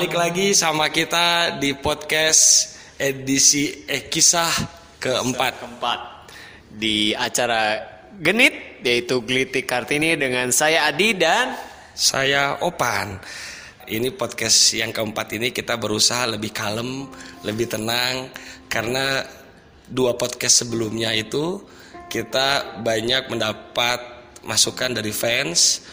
Balik 0.00 0.16
lagi 0.16 0.48
sama 0.56 0.88
kita 0.88 1.60
di 1.60 1.76
podcast 1.76 2.72
edisi 2.96 3.84
eh 3.84 4.08
kisah 4.08 4.48
keempat. 4.96 5.60
keempat 5.60 6.00
di 6.72 7.12
acara 7.12 7.76
Genit 8.16 8.80
yaitu 8.80 9.20
Glitik 9.20 9.68
Kartini 9.68 10.16
dengan 10.16 10.48
saya 10.56 10.88
Adi 10.88 11.12
dan 11.20 11.52
Saya 11.92 12.64
Opan. 12.64 13.20
Ini 13.92 14.08
podcast 14.16 14.72
yang 14.72 14.88
keempat 14.88 15.36
ini 15.36 15.52
kita 15.52 15.76
berusaha 15.76 16.24
lebih 16.32 16.56
kalem, 16.56 17.04
lebih 17.44 17.68
tenang 17.68 18.32
karena 18.72 19.20
dua 19.84 20.16
podcast 20.16 20.64
sebelumnya 20.64 21.12
itu 21.12 21.60
kita 22.08 22.80
banyak 22.80 23.28
mendapat 23.28 24.00
masukan 24.48 24.96
dari 24.96 25.12
fans 25.12 25.84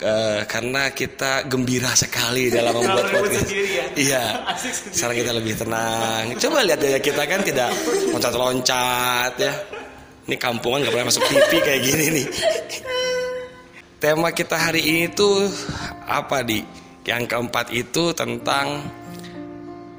ke- 0.00 0.48
karena 0.48 0.88
kita 0.90 1.44
gembira 1.44 1.92
sekali 1.92 2.48
dalam 2.48 2.72
membuat 2.80 3.12
podcast. 3.12 3.44
sendiri 3.44 3.68
ya? 3.68 3.84
Iya. 3.92 4.24
Asik. 4.56 4.72
Sekarang 4.96 5.16
kita 5.20 5.32
lebih 5.36 5.54
tenang. 5.60 6.24
Coba 6.40 6.64
lihat 6.64 6.80
ya 6.80 6.96
kita 6.96 7.22
kan 7.28 7.40
tidak 7.44 7.68
loncat-loncat 8.08 9.32
ya. 9.36 9.52
Ini 10.24 10.36
kampungan 10.40 10.80
gak 10.80 10.92
pernah 10.94 11.08
masuk 11.12 11.24
TV 11.26 11.50
kayak 11.60 11.80
gini 11.84 12.04
nih. 12.16 12.26
Tema 14.00 14.32
kita 14.32 14.56
hari 14.56 14.80
ini 14.80 15.02
tuh 15.12 15.44
apa 16.08 16.40
di? 16.40 16.64
Yang 17.04 17.32
keempat 17.32 17.66
itu 17.74 18.14
tentang 18.14 18.86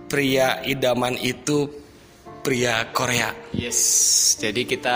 pria 0.07 0.63
idaman 0.63 1.17
itu 1.19 1.67
pria 2.41 2.87
Korea. 2.89 3.33
Yes, 3.51 3.77
jadi 4.39 4.63
kita 4.63 4.95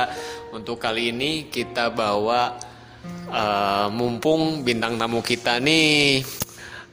untuk 0.49 0.79
kali 0.79 1.11
ini 1.11 1.51
kita 1.51 1.91
bawa 1.91 2.55
eh, 3.29 3.87
mumpung 3.91 4.63
bintang 4.63 4.95
tamu 4.95 5.19
kita 5.19 5.59
nih 5.59 6.23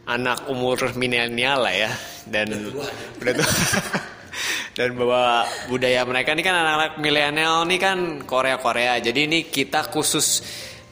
anak 0.06 0.50
umur 0.50 0.94
milenial 0.98 1.62
lah 1.62 1.74
ya 1.74 1.90
dan 2.26 2.50
udah 3.22 3.32
tua. 3.38 3.46
dan 4.78 4.96
bawa 4.96 5.44
budaya 5.68 6.00
mereka 6.08 6.32
ini 6.32 6.42
kan 6.42 6.56
anak-anak 6.56 6.92
milenial 6.98 7.68
nih 7.68 7.80
kan 7.80 7.98
Korea 8.24 8.56
Korea. 8.56 8.96
Jadi 8.98 9.28
ini 9.28 9.38
kita 9.46 9.84
khusus 9.92 10.40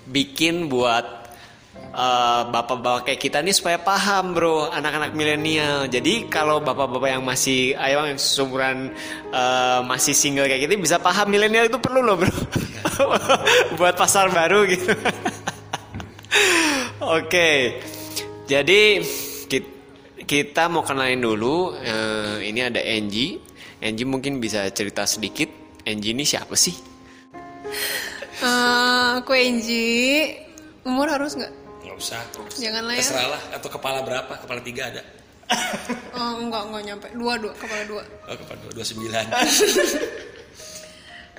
bikin 0.04 0.68
buat 0.68 1.06
eh, 1.90 2.42
bapak-bapak 2.52 3.08
kayak 3.10 3.20
kita 3.20 3.38
nih 3.40 3.56
supaya 3.56 3.80
paham 3.80 4.36
bro 4.36 4.68
anak-anak 4.68 5.16
milenial. 5.16 5.88
Jadi 5.88 6.28
kalau 6.28 6.60
bapak-bapak 6.60 7.18
yang 7.18 7.24
masih 7.24 7.72
ayo 7.80 8.04
yang 8.04 8.20
seumuran 8.20 8.92
eh, 9.32 9.80
masih 9.88 10.12
single 10.12 10.46
kayak 10.46 10.68
gitu 10.68 10.76
bisa 10.76 11.00
paham 11.00 11.32
milenial 11.32 11.66
itu 11.66 11.80
perlu 11.80 12.04
loh 12.04 12.20
bro. 12.20 12.30
Buat 13.78 13.94
pasar 13.96 14.28
baru 14.30 14.66
gitu. 14.68 14.90
Oke. 17.16 17.80
Jadi 18.46 18.80
kit- 19.46 19.76
kita 20.26 20.66
mau 20.68 20.82
kenalin 20.82 21.22
dulu 21.22 21.74
eh, 21.78 22.44
ini 22.44 22.60
ada 22.60 22.80
Angie. 22.82 23.38
Angie 23.80 24.08
mungkin 24.08 24.42
bisa 24.42 24.68
cerita 24.74 25.06
sedikit. 25.08 25.48
Angie 25.88 26.12
ini 26.12 26.28
siapa 26.28 26.52
sih? 26.58 26.76
Eh, 28.40 29.08
aku 29.20 29.32
Enji. 29.36 30.32
Umur 30.84 31.12
harus 31.12 31.36
nggak? 31.36 31.52
Nggak 31.84 31.96
usah. 31.96 32.20
Jangan 32.56 32.82
lah 32.88 32.94
ya. 32.96 33.00
Terserah 33.04 33.28
lah. 33.36 33.42
Atau 33.52 33.68
kepala 33.68 34.00
berapa? 34.04 34.32
Kepala 34.40 34.60
tiga 34.64 34.88
ada. 34.88 35.02
Oh, 36.14 36.40
enggak, 36.40 36.62
enggak 36.70 36.82
nyampe. 36.86 37.06
Dua, 37.16 37.34
dua, 37.36 37.52
kepala 37.58 37.82
dua. 37.84 38.02
Oh, 38.28 38.36
kepala 38.38 38.58
dua, 38.64 38.72
dua 38.80 38.86
sembilan. 38.86 39.24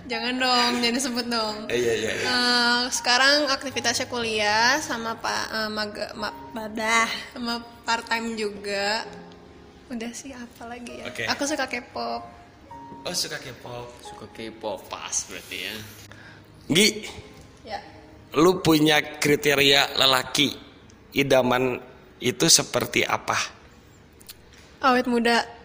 Jangan 0.09 0.33
dong, 0.41 0.71
jangan 0.81 0.95
disebut 0.97 1.25
dong. 1.29 1.55
Eh, 1.69 1.77
iya 1.77 1.93
iya. 1.93 2.11
iya. 2.17 2.25
Eh, 2.25 2.81
sekarang 2.89 3.47
aktivitasnya 3.49 4.09
kuliah 4.09 4.81
sama 4.81 5.17
pak 5.17 5.43
eh, 5.53 5.69
maga, 5.69 6.05
ma, 6.17 6.29
badah, 6.51 7.09
sama 7.35 7.61
part 7.85 8.05
time 8.09 8.33
juga. 8.33 9.05
Udah 9.91 10.11
sih 10.15 10.31
apa 10.31 10.71
lagi 10.71 11.03
ya? 11.03 11.05
Oke. 11.11 11.23
Aku 11.27 11.43
suka 11.45 11.67
K-pop. 11.67 12.23
Oh 13.03 13.15
suka 13.15 13.37
K-pop. 13.41 13.87
Suka 14.01 14.25
K-pop 14.31 14.79
pas 14.87 15.15
berarti 15.29 15.57
ya. 15.67 15.75
Gi, 16.71 16.87
Ya. 17.61 17.77
lu 18.33 18.63
punya 18.63 18.97
kriteria 19.21 19.93
lelaki 19.99 20.55
idaman 21.13 21.77
itu 22.17 22.45
seperti 22.49 23.05
apa? 23.05 23.37
Awet 24.81 25.05
muda. 25.05 25.60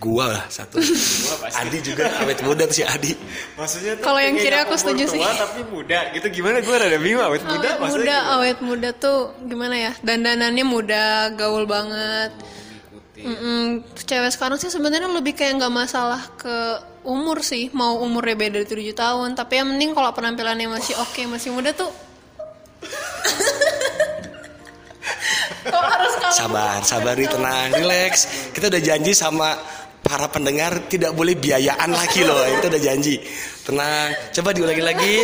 Gua 0.00 0.32
lah 0.32 0.44
satu. 0.48 0.80
Adi 1.60 1.78
juga 1.84 2.08
awet 2.24 2.40
muda 2.40 2.64
tuh 2.64 2.80
si 2.80 2.84
Adi. 2.88 3.12
Maksudnya 3.54 4.00
Kalau 4.00 4.16
yang 4.16 4.32
kiri 4.32 4.56
aku 4.56 4.72
setuju 4.80 5.04
sih. 5.12 5.20
tapi 5.20 5.60
muda 5.68 6.08
gitu 6.16 6.26
gimana 6.32 6.64
gue 6.64 6.72
rada 6.72 6.96
bingung 6.96 7.20
awet 7.20 7.44
muda 7.44 7.68
awet 7.76 7.80
maksudnya 7.84 8.00
muda, 8.00 8.16
gimana? 8.16 8.34
awet 8.40 8.58
muda 8.64 8.88
tuh 8.96 9.18
gimana 9.44 9.74
ya? 9.76 9.92
Dandanannya 10.00 10.64
muda, 10.64 11.28
gaul 11.36 11.68
banget. 11.68 12.32
Mm-mm, 13.20 13.84
cewek 14.08 14.32
sekarang 14.32 14.56
sih 14.56 14.72
sebenarnya 14.72 15.04
lebih 15.04 15.36
kayak 15.36 15.60
nggak 15.60 15.74
masalah 15.76 16.24
ke 16.40 16.80
umur 17.04 17.44
sih, 17.44 17.68
mau 17.76 18.00
umurnya 18.00 18.32
beda 18.32 18.64
dari 18.64 18.88
7 18.88 18.96
tahun, 18.96 19.28
tapi 19.36 19.60
yang 19.60 19.68
penting 19.76 19.92
kalau 19.92 20.08
penampilannya 20.16 20.72
masih 20.72 20.96
oke, 20.96 21.28
masih 21.28 21.52
muda 21.52 21.76
tuh. 21.76 21.92
Kok 25.60 25.84
harus 25.84 26.14
kamu? 26.16 26.32
Sabar, 26.32 26.80
sabar, 26.80 27.12
Ri, 27.12 27.28
tenang, 27.28 27.68
relax. 27.76 28.24
Kita 28.56 28.72
udah 28.72 28.80
janji 28.80 29.12
sama 29.12 29.52
para 30.00 30.26
pendengar 30.32 30.88
tidak 30.88 31.12
boleh 31.12 31.36
biayaan 31.36 31.90
lagi 31.92 32.24
loh. 32.24 32.40
Itu 32.44 32.66
udah 32.66 32.82
janji. 32.82 33.20
Tenang. 33.62 34.32
Coba 34.34 34.50
diulangi 34.56 34.84
lagi. 34.84 35.14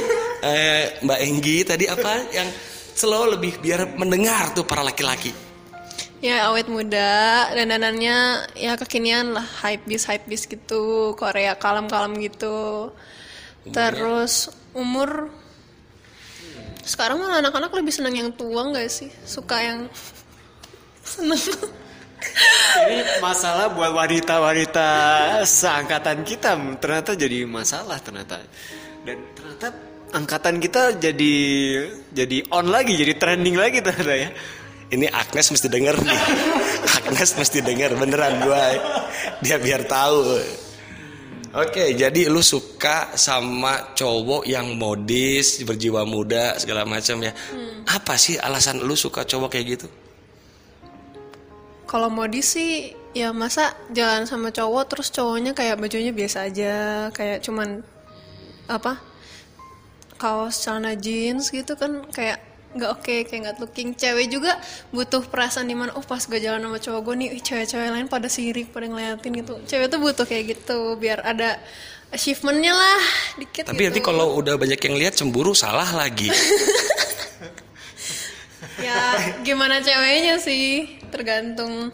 Eh, 0.45 0.85
Mbak 1.03 1.21
Enggi 1.25 1.57
tadi 1.65 1.85
apa 1.89 2.13
yang 2.31 2.49
slow 2.97 3.37
lebih 3.37 3.61
biar 3.61 3.97
mendengar 3.99 4.57
tuh 4.57 4.65
para 4.65 4.81
laki-laki. 4.81 5.33
Ya 6.25 6.49
awet 6.49 6.65
muda, 6.73 7.53
dandanannya 7.53 8.49
ya 8.57 8.73
kekinian 8.81 9.37
lah, 9.37 9.45
hype 9.61 9.85
bis 9.85 10.09
hype 10.09 10.25
bis 10.25 10.49
gitu, 10.49 11.13
Korea 11.13 11.61
kalem-kalem 11.61 12.17
gitu. 12.25 12.89
Terus 13.69 14.49
umur 14.73 15.29
sekarang 16.87 17.21
malah 17.21 17.45
anak-anak 17.45 17.69
lebih 17.75 17.93
seneng 17.93 18.17
yang 18.17 18.31
tua 18.33 18.65
nggak 18.65 18.89
sih? 18.89 19.13
Suka 19.29 19.61
yang 19.61 19.93
seneng. 21.13 21.43
Ini 22.87 23.21
masalah 23.25 23.73
buat 23.73 23.93
wanita-wanita 23.93 24.89
seangkatan 25.45 26.23
kita 26.25 26.57
ternyata 26.81 27.17
jadi 27.17 27.49
masalah 27.49 27.97
ternyata. 28.01 28.41
Dan 29.05 29.21
ternyata 29.33 29.69
angkatan 30.13 30.57
kita 30.61 30.97
jadi 30.97 31.35
jadi 32.13 32.39
on 32.53 32.69
lagi, 32.69 32.97
jadi 32.97 33.17
trending 33.17 33.57
lagi 33.57 33.81
ternyata 33.81 34.15
ya. 34.15 34.31
Ini 34.87 35.11
Agnes 35.11 35.51
mesti 35.51 35.67
denger 35.67 35.97
nih. 35.99 36.21
Agnes 37.03 37.31
mesti 37.35 37.59
denger 37.59 37.99
beneran 37.99 38.39
gua. 38.45 38.65
Dia 39.43 39.59
biar 39.59 39.83
tahu. 39.83 40.39
Oke, 41.57 41.97
jadi 41.97 42.29
lu 42.29 42.45
suka 42.45 43.17
sama 43.17 43.97
cowok 43.97 44.45
yang 44.45 44.77
modis, 44.77 45.65
berjiwa 45.65 46.05
muda, 46.05 46.55
segala 46.61 46.85
macam 46.85 47.17
ya. 47.25 47.33
Apa 47.89 48.21
sih 48.21 48.37
alasan 48.37 48.85
lu 48.85 48.93
suka 48.93 49.25
cowok 49.25 49.57
kayak 49.57 49.67
gitu? 49.81 49.89
Kalau 51.87 52.11
modis 52.11 52.59
sih 52.59 52.93
ya 53.17 53.31
masa 53.33 53.73
jalan 53.95 54.27
sama 54.27 54.51
cowok 54.53 54.85
terus 54.91 55.09
cowoknya 55.15 55.55
kayak 55.55 55.79
bajunya 55.81 56.11
biasa 56.11 56.51
aja, 56.51 57.09
kayak 57.15 57.41
cuman 57.47 57.87
apa? 58.67 58.99
kaos 60.17 60.65
celana 60.65 60.97
jeans 60.97 61.53
gitu 61.53 61.77
kan 61.77 62.01
kayak 62.09 62.41
nggak 62.77 62.91
oke 62.93 63.15
kayak 63.25 63.41
nggak 63.41 63.57
looking 63.61 63.97
cewek 63.97 64.29
juga 64.29 64.53
butuh 64.93 65.25
perasaan 65.25 65.65
di 65.69 65.73
mana 65.73 65.97
oh 65.97 66.05
pas 66.05 66.21
gue 66.21 66.37
jalan 66.37 66.61
sama 66.61 66.77
cowok 66.77 67.01
gue 67.09 67.15
nih 67.25 67.29
ih, 67.37 67.43
cewek-cewek 67.45 67.89
lain 67.89 68.09
pada 68.09 68.29
sirik 68.29 68.69
pada 68.69 68.85
ngeliatin 68.89 69.33
gitu 69.33 69.57
cewek 69.65 69.89
tuh 69.89 70.01
butuh 70.01 70.29
kayak 70.29 70.57
gitu 70.57 70.97
biar 71.01 71.25
ada 71.25 71.57
achievementnya 72.13 72.77
lah 72.77 73.03
dikit 73.41 73.65
Tapi 73.65 73.81
gitu. 73.81 73.89
nanti 73.89 74.01
kalau 74.05 74.37
udah 74.37 74.61
banyak 74.61 74.79
yang 74.79 74.95
lihat 74.95 75.19
cemburu 75.19 75.59
salah 75.59 75.91
lagi. 75.91 76.31
ya 78.77 79.17
gimana 79.41 79.81
ceweknya 79.81 80.37
sih 80.37 80.96
tergantung 81.17 81.89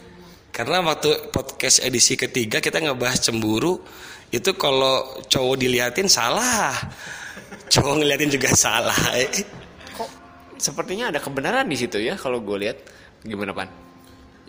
Karena 0.52 0.84
waktu 0.84 1.32
podcast 1.32 1.80
edisi 1.80 2.12
ketiga 2.12 2.60
kita 2.60 2.76
ngebahas 2.76 3.24
cemburu, 3.24 3.80
itu 4.28 4.52
kalau 4.52 5.24
cowok 5.24 5.56
diliatin 5.56 6.12
salah. 6.12 6.76
Cowok 7.72 8.04
ngeliatin 8.04 8.28
juga 8.28 8.52
salah. 8.52 9.16
Kok 9.96 10.10
sepertinya 10.60 11.08
ada 11.08 11.24
kebenaran 11.24 11.64
di 11.64 11.80
situ 11.80 11.96
ya 12.04 12.20
kalau 12.20 12.44
gue 12.44 12.68
lihat 12.68 12.84
gimana 13.24 13.56
pan? 13.56 13.72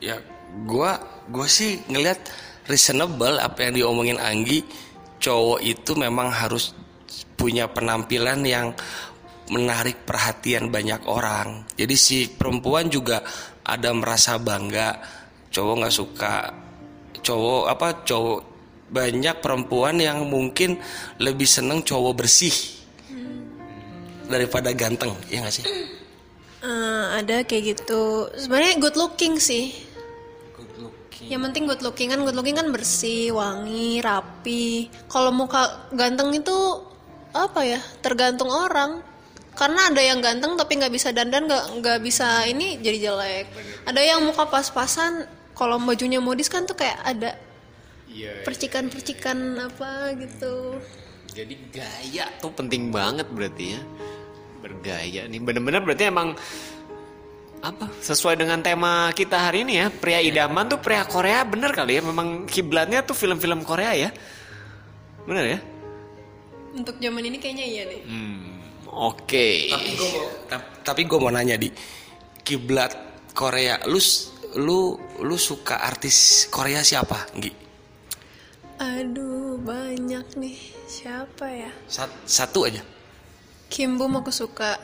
Ya, 0.03 0.19
gua 0.67 0.99
gua 1.31 1.47
sih 1.47 1.79
ngelihat 1.87 2.19
reasonable 2.67 3.39
apa 3.39 3.63
yang 3.63 3.79
diomongin 3.79 4.19
Anggi, 4.19 4.59
cowok 5.23 5.63
itu 5.63 5.95
memang 5.95 6.35
harus 6.35 6.75
punya 7.39 7.71
penampilan 7.71 8.43
yang 8.43 8.75
menarik 9.51 10.07
perhatian 10.07 10.67
banyak 10.67 11.03
orang. 11.07 11.67
Jadi 11.75 11.95
si 11.95 12.17
perempuan 12.27 12.87
juga 12.87 13.23
ada 13.63 13.89
merasa 13.95 14.35
bangga, 14.39 14.99
cowok 15.49 15.75
nggak 15.83 15.95
suka, 15.95 16.35
cowok 17.23 17.63
apa 17.71 17.87
cowok 18.03 18.39
banyak 18.93 19.35
perempuan 19.41 19.97
yang 19.97 20.27
mungkin 20.29 20.77
lebih 21.17 21.49
seneng 21.49 21.81
cowok 21.81 22.13
bersih 22.13 22.53
daripada 24.27 24.69
ganteng, 24.71 25.11
ya 25.27 25.41
nggak 25.41 25.55
sih? 25.55 25.65
Eh, 26.63 27.05
ada 27.19 27.43
kayak 27.43 27.75
gitu. 27.75 28.31
Sebenarnya 28.39 28.79
good 28.79 28.95
looking 28.95 29.35
sih. 29.35 29.75
Yang 31.23 31.41
penting 31.51 31.63
good 31.67 31.83
looking 31.83 32.11
kan 32.11 32.23
good 32.23 32.35
looking 32.35 32.55
kan 32.55 32.71
bersih 32.71 33.35
wangi 33.35 33.99
rapi. 33.99 34.87
Kalau 35.11 35.31
muka 35.31 35.91
ganteng 35.91 36.31
itu 36.35 36.55
apa 37.35 37.67
ya? 37.67 37.79
Tergantung 37.99 38.47
orang 38.47 39.03
karena 39.53 39.89
ada 39.89 40.01
yang 40.01 40.19
ganteng 40.19 40.57
tapi 40.57 40.77
nggak 40.77 40.93
bisa 40.93 41.13
dandan 41.13 41.45
nggak 41.45 41.65
nggak 41.79 41.99
bisa 42.01 42.45
ini 42.45 42.77
jadi 42.81 43.09
jelek. 43.09 43.45
Ada 43.85 44.01
yang 44.01 44.25
muka 44.25 44.45
pas-pasan 44.45 45.25
kalau 45.53 45.77
bajunya 45.77 46.17
modis 46.17 46.49
kan 46.49 46.65
tuh 46.65 46.73
kayak 46.73 46.97
ada 47.01 47.37
Iya. 48.13 48.45
percikan-percikan 48.45 49.37
apa 49.57 50.13
gitu. 50.21 50.77
Jadi 51.33 51.57
gaya 51.73 52.29
tuh 52.37 52.53
penting 52.53 52.93
banget 52.93 53.25
berarti 53.25 53.73
ya. 53.73 53.81
Bergaya 54.61 55.25
nih 55.25 55.41
bener-bener 55.41 55.81
berarti 55.81 56.13
emang 56.13 56.37
apa 57.63 57.87
sesuai 58.05 58.37
dengan 58.37 58.61
tema 58.61 59.09
kita 59.17 59.49
hari 59.49 59.65
ini 59.65 59.81
ya. 59.81 59.89
Pria 59.89 60.21
idaman 60.21 60.69
tuh 60.69 60.77
pria 60.77 61.01
Korea 61.09 61.41
bener 61.41 61.73
kali 61.73 61.97
ya. 61.97 62.01
Memang 62.05 62.45
kiblatnya 62.45 63.01
tuh 63.01 63.17
film-film 63.17 63.65
Korea 63.65 63.97
ya. 63.97 64.09
Bener 65.25 65.57
ya? 65.57 65.59
Untuk 66.73 67.01
zaman 67.01 67.23
ini 67.25 67.37
kayaknya 67.41 67.65
iya 67.65 67.83
deh. 67.89 68.01
Hmm, 68.05 68.52
oke 68.93 69.47
Tapi 69.69 69.89
gue 69.93 70.09
mau, 70.09 70.27
tap- 70.45 70.71
tapi 70.83 71.01
gue 71.03 71.19
mau 71.19 71.29
nanya 71.29 71.55
di 71.55 71.69
kiblat 72.41 72.91
Korea, 73.33 73.81
lu 73.89 73.97
lu 74.61 74.93
lu 75.19 75.35
suka 75.35 75.81
artis 75.81 76.45
Korea 76.47 76.81
siapa? 76.81 77.25
Gi? 77.33 77.51
aduh 78.73 79.57
banyak 79.57 80.35
nih 80.35 80.57
siapa 80.85 81.45
ya 81.47 81.71
Sat- 81.87 82.25
satu 82.25 82.67
aja. 82.67 82.81
Kim 83.69 83.95
Bum 83.95 84.19
aku 84.19 84.29
suka 84.29 84.75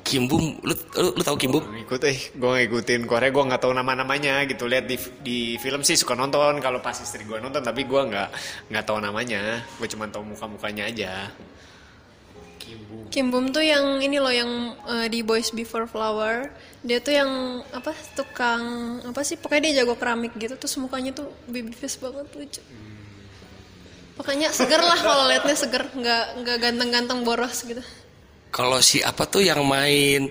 Kim 0.00 0.24
Bum, 0.24 0.56
lu, 0.62 0.72
lu, 0.96 1.08
lu 1.12 1.22
tahu 1.22 1.36
Kim 1.36 1.50
Bum? 1.50 1.60
ngikut 1.66 2.00
eh 2.06 2.16
gue 2.32 2.50
ngikutin 2.56 3.04
Korea 3.04 3.28
gue 3.28 3.42
nggak 3.42 3.60
tahu 3.60 3.74
nama 3.74 3.92
namanya 3.92 4.46
gitu 4.46 4.64
lihat 4.64 4.86
di 4.86 4.94
di 5.20 5.38
film 5.58 5.82
sih 5.82 5.98
suka 5.98 6.14
nonton 6.14 6.56
kalau 6.58 6.78
pas 6.78 6.94
istri 6.94 7.26
gue 7.26 7.36
nonton 7.36 7.60
tapi 7.60 7.84
gue 7.84 7.98
nggak 8.00 8.28
nggak 8.70 8.84
tahu 8.86 9.02
namanya 9.02 9.60
gue 9.76 9.88
cuma 9.90 10.06
tahu 10.06 10.24
muka 10.24 10.46
mukanya 10.46 10.86
aja 10.86 11.28
Kimbu 12.60 13.08
Kim 13.08 13.32
Bum 13.32 13.50
tuh 13.50 13.64
yang 13.64 13.98
ini 14.04 14.20
loh 14.20 14.30
yang 14.30 14.76
eh, 14.86 15.08
di 15.08 15.24
Boys 15.24 15.50
Before 15.50 15.88
Flower. 15.88 16.52
Dia 16.84 17.00
tuh 17.00 17.16
yang 17.16 17.64
apa 17.72 17.96
tukang 18.14 18.62
apa 19.02 19.20
sih 19.24 19.40
pokoknya 19.40 19.72
dia 19.72 19.82
jago 19.82 19.96
keramik 19.96 20.36
gitu 20.36 20.54
terus 20.54 20.76
mukanya 20.78 21.16
tuh 21.16 21.32
baby 21.48 21.72
face 21.72 21.98
banget 21.98 22.28
lucu. 22.36 22.62
Pokoknya 24.14 24.52
seger 24.52 24.84
lah 24.84 25.00
kalau 25.00 25.24
liatnya 25.32 25.56
seger 25.56 25.88
nggak 25.96 26.24
nggak 26.44 26.56
ganteng-ganteng 26.60 27.24
boros 27.24 27.64
gitu. 27.64 27.80
Kalau 28.52 28.78
si 28.84 29.00
apa 29.00 29.24
tuh 29.24 29.42
yang 29.42 29.64
main 29.64 30.28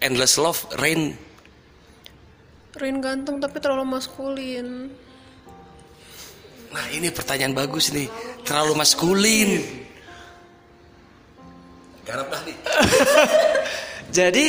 Endless 0.00 0.40
Love, 0.40 0.66
Rain? 0.80 1.12
Rin 2.80 2.98
ganteng 3.04 3.36
tapi 3.38 3.60
terlalu 3.60 3.84
maskulin. 3.96 4.88
Nah 6.70 6.86
ini 6.94 7.12
pertanyaan 7.12 7.52
bagus 7.52 7.92
nih, 7.92 8.08
terlalu 8.42 8.80
maskulin. 8.80 9.79
Garap 12.10 12.26
nih. 12.42 12.56
Jadi 14.18 14.46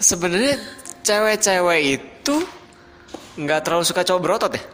sebenarnya 0.00 0.56
cewek-cewek 1.04 1.80
itu 2.00 2.36
nggak 3.36 3.60
terlalu 3.60 3.84
suka 3.84 4.00
cowok 4.08 4.22
berotot 4.24 4.52
ya? 4.56 4.64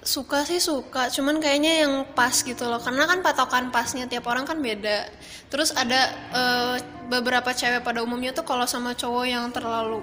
suka 0.00 0.48
sih 0.48 0.58
suka 0.58 1.12
cuman 1.12 1.44
kayaknya 1.44 1.84
yang 1.84 2.08
pas 2.16 2.32
gitu 2.32 2.64
loh 2.64 2.80
karena 2.80 3.04
kan 3.04 3.20
patokan 3.20 3.68
pasnya 3.68 4.08
tiap 4.08 4.24
orang 4.32 4.48
kan 4.48 4.56
beda 4.64 5.04
terus 5.52 5.76
ada 5.76 6.00
eh, 6.32 6.76
beberapa 7.12 7.52
cewek 7.52 7.84
pada 7.84 8.00
umumnya 8.00 8.32
tuh 8.32 8.48
kalau 8.48 8.64
sama 8.64 8.96
cowok 8.96 9.24
yang 9.28 9.44
terlalu 9.52 10.00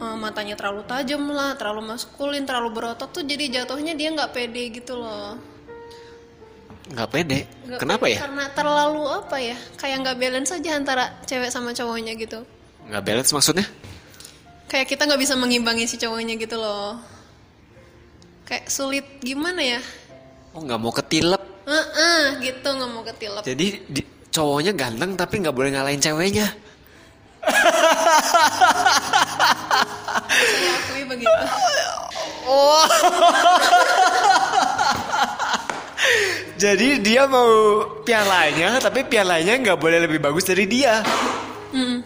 eh, 0.00 0.16
matanya 0.16 0.56
terlalu 0.56 0.88
tajam 0.88 1.28
lah 1.28 1.52
terlalu 1.60 1.92
maskulin 1.92 2.48
terlalu 2.48 2.72
berotot 2.72 3.12
tuh 3.12 3.20
jadi 3.20 3.62
jatuhnya 3.62 3.92
dia 3.92 4.16
nggak 4.16 4.32
pede 4.32 4.80
gitu 4.80 4.96
loh 4.96 5.36
Nggak 6.84 7.08
pede. 7.08 7.38
Nggak 7.64 7.78
Kenapa 7.80 8.02
pede 8.02 8.12
ya? 8.12 8.18
karena 8.20 8.44
terlalu 8.50 9.02
apa 9.08 9.36
ya 9.38 9.56
kayak 9.74 9.96
nggak 10.00 10.16
balance 10.18 10.50
aja 10.52 10.70
antara 10.74 11.02
cewek 11.22 11.48
sama 11.48 11.70
cowoknya 11.70 12.12
gitu 12.14 12.42
Nggak 12.84 13.02
balance 13.02 13.30
maksudnya? 13.30 13.64
kayak 14.64 14.86
kita 14.86 15.04
nggak 15.04 15.18
bisa 15.18 15.34
mengimbangi 15.34 15.84
si 15.84 15.96
cowoknya 15.96 16.34
gitu 16.34 16.56
loh 16.56 16.96
kayak 18.44 18.66
sulit 18.66 19.04
gimana 19.20 19.60
ya 19.60 19.78
Oh 20.50 20.60
nggak 20.60 20.76
mau 20.76 20.90
ketilep. 20.90 21.38
Heeh, 21.64 22.20
gitu 22.42 22.68
nggak 22.68 22.88
mau 22.88 23.00
ketilep 23.02 23.40
Jadi 23.40 23.80
di- 23.86 24.04
cowoknya 24.28 24.72
ganteng 24.72 25.14
tapi 25.14 25.40
nggak 25.40 25.52
boleh 25.52 25.68
ngalahin 25.70 25.98
ceweknya. 25.98 26.46
saya 30.34 30.70
akui 30.74 31.02
begitu 31.06 31.32
Jadi 36.64 37.04
dia 37.04 37.28
mau 37.28 37.84
pialanya 38.08 38.80
tapi 38.80 39.04
pialanya 39.04 39.60
nggak 39.60 39.76
boleh 39.76 40.00
lebih 40.00 40.16
bagus 40.16 40.48
dari 40.48 40.64
dia. 40.64 41.04
Hmm. 41.76 42.00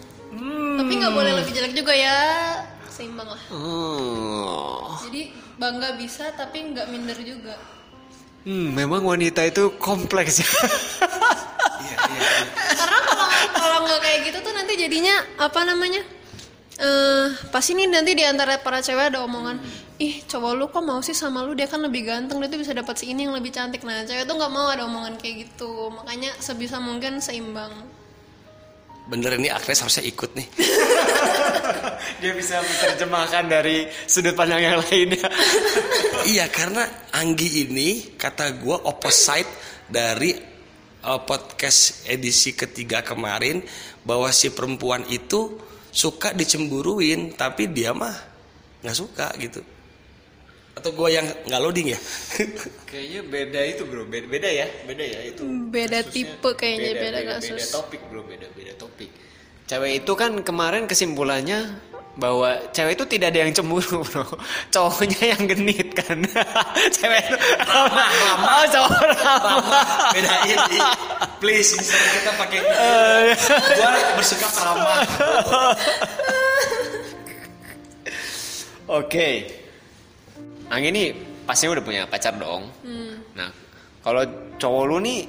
Tapi 0.82 0.92
nggak 0.98 1.14
boleh 1.14 1.32
lebih 1.38 1.54
jelek 1.54 1.78
juga 1.78 1.94
ya, 1.94 2.18
seimbang 2.90 3.30
lah. 3.30 3.42
Oh. 3.54 4.98
Jadi 5.06 5.30
bangga 5.62 5.94
bisa 5.94 6.34
tapi 6.34 6.74
nggak 6.74 6.90
minder 6.90 7.14
juga. 7.22 7.54
Hmm, 8.42 8.74
memang 8.74 9.06
wanita 9.06 9.46
itu 9.46 9.78
kompleks 9.78 10.38
ya. 10.42 10.50
Karena 12.74 12.98
kalau 13.06 13.26
kalau 13.54 13.78
nggak 13.86 14.00
kayak 14.02 14.18
gitu 14.26 14.38
tuh 14.42 14.54
nanti 14.58 14.74
jadinya 14.74 15.22
apa 15.38 15.62
namanya? 15.62 16.02
Eh, 16.82 17.24
pas 17.54 17.62
ini 17.70 17.86
nanti 17.86 18.18
di 18.18 18.26
antara 18.26 18.58
para 18.58 18.82
cewek 18.82 19.14
ada 19.14 19.22
omongan, 19.22 19.62
ih 19.98 20.22
cowok 20.30 20.52
lu 20.54 20.64
kok 20.70 20.84
mau 20.86 21.02
sih 21.02 21.14
sama 21.14 21.42
lu 21.42 21.58
dia 21.58 21.66
kan 21.66 21.82
lebih 21.82 22.06
ganteng 22.06 22.38
dia 22.38 22.46
tuh 22.46 22.62
bisa 22.62 22.70
dapat 22.70 22.94
si 22.94 23.10
ini 23.10 23.26
yang 23.26 23.34
lebih 23.34 23.50
cantik. 23.50 23.82
Nah 23.82 24.06
cewek 24.06 24.30
tuh 24.30 24.34
nggak 24.38 24.52
mau 24.54 24.70
ada 24.70 24.86
omongan 24.86 25.18
kayak 25.18 25.50
gitu, 25.50 25.90
makanya 25.90 26.30
sebisa 26.38 26.78
mungkin 26.78 27.18
seimbang. 27.18 27.74
Bener 29.10 29.34
ini 29.40 29.50
Agnes 29.50 29.82
harusnya 29.82 30.06
ikut 30.06 30.38
nih. 30.38 30.46
Dia 32.22 32.32
bisa 32.36 32.62
menerjemahkan 32.62 33.44
dari 33.50 33.90
sudut 34.06 34.38
pandang 34.38 34.62
yang 34.62 34.78
lainnya. 34.86 35.26
iya 36.32 36.46
karena 36.46 36.86
Anggi 37.18 37.66
ini 37.66 38.14
kata 38.14 38.54
gua 38.62 38.86
opposite 38.86 39.50
dari 39.90 40.30
uh, 41.02 41.20
podcast 41.26 42.06
edisi 42.06 42.54
ketiga 42.54 43.02
kemarin 43.02 43.66
bahwa 44.06 44.30
si 44.30 44.54
perempuan 44.54 45.02
itu 45.10 45.58
suka 45.90 46.30
dicemburuin 46.36 47.34
tapi 47.34 47.66
dia 47.72 47.90
mah 47.90 48.14
nggak 48.84 48.94
suka 48.94 49.34
gitu. 49.42 49.77
Atau 50.78 50.94
gua 50.94 51.10
yang 51.10 51.26
nggak 51.26 51.58
loading 51.58 51.90
ya? 51.90 51.98
Kayaknya 52.86 53.20
beda 53.26 53.60
itu 53.66 53.82
bro, 53.82 54.06
beda, 54.06 54.26
beda 54.30 54.46
ya, 54.48 54.66
beda 54.86 55.02
ya 55.02 55.20
itu. 55.26 55.42
Beda 55.68 55.98
Kasusnya 56.06 56.14
tipe 56.14 56.50
kayaknya, 56.54 56.90
beda 56.94 57.18
beda, 57.18 57.30
kasus. 57.42 57.62
topik 57.74 58.00
bro, 58.06 58.22
beda 58.22 58.46
beda 58.54 58.72
topik. 58.78 59.10
Cewek 59.66 60.00
itu 60.00 60.12
kan 60.14 60.32
kemarin 60.40 60.86
kesimpulannya 60.86 61.76
bahwa 62.14 62.50
cewek 62.70 62.94
itu 62.98 63.04
tidak 63.10 63.34
ada 63.34 63.38
yang 63.42 63.52
cemburu 63.52 64.00
bro, 64.06 64.22
cowoknya 64.70 65.34
yang 65.34 65.42
genit 65.50 65.88
kan. 65.98 66.18
cewek 66.96 67.26
itu 67.26 67.36
ramah, 67.66 68.08
Oh, 68.46 68.64
cowok 68.70 68.94
ramah. 69.18 69.82
Bedain 70.14 70.58
di 70.70 70.78
please 71.42 71.74
misalnya 71.74 72.10
kita 72.22 72.32
pakai 72.38 72.58
gua 72.62 73.90
bersikap 74.14 74.52
ramah. 74.62 74.98
Oke. 78.88 79.28
Ang 80.68 80.82
ini 80.84 81.12
pasti 81.48 81.64
udah 81.64 81.80
punya 81.80 82.04
pacar 82.04 82.36
dong. 82.36 82.68
Nah, 83.32 83.50
kalau 84.04 84.22
cowok 84.60 84.84
lu 84.84 84.96
nih 85.00 85.20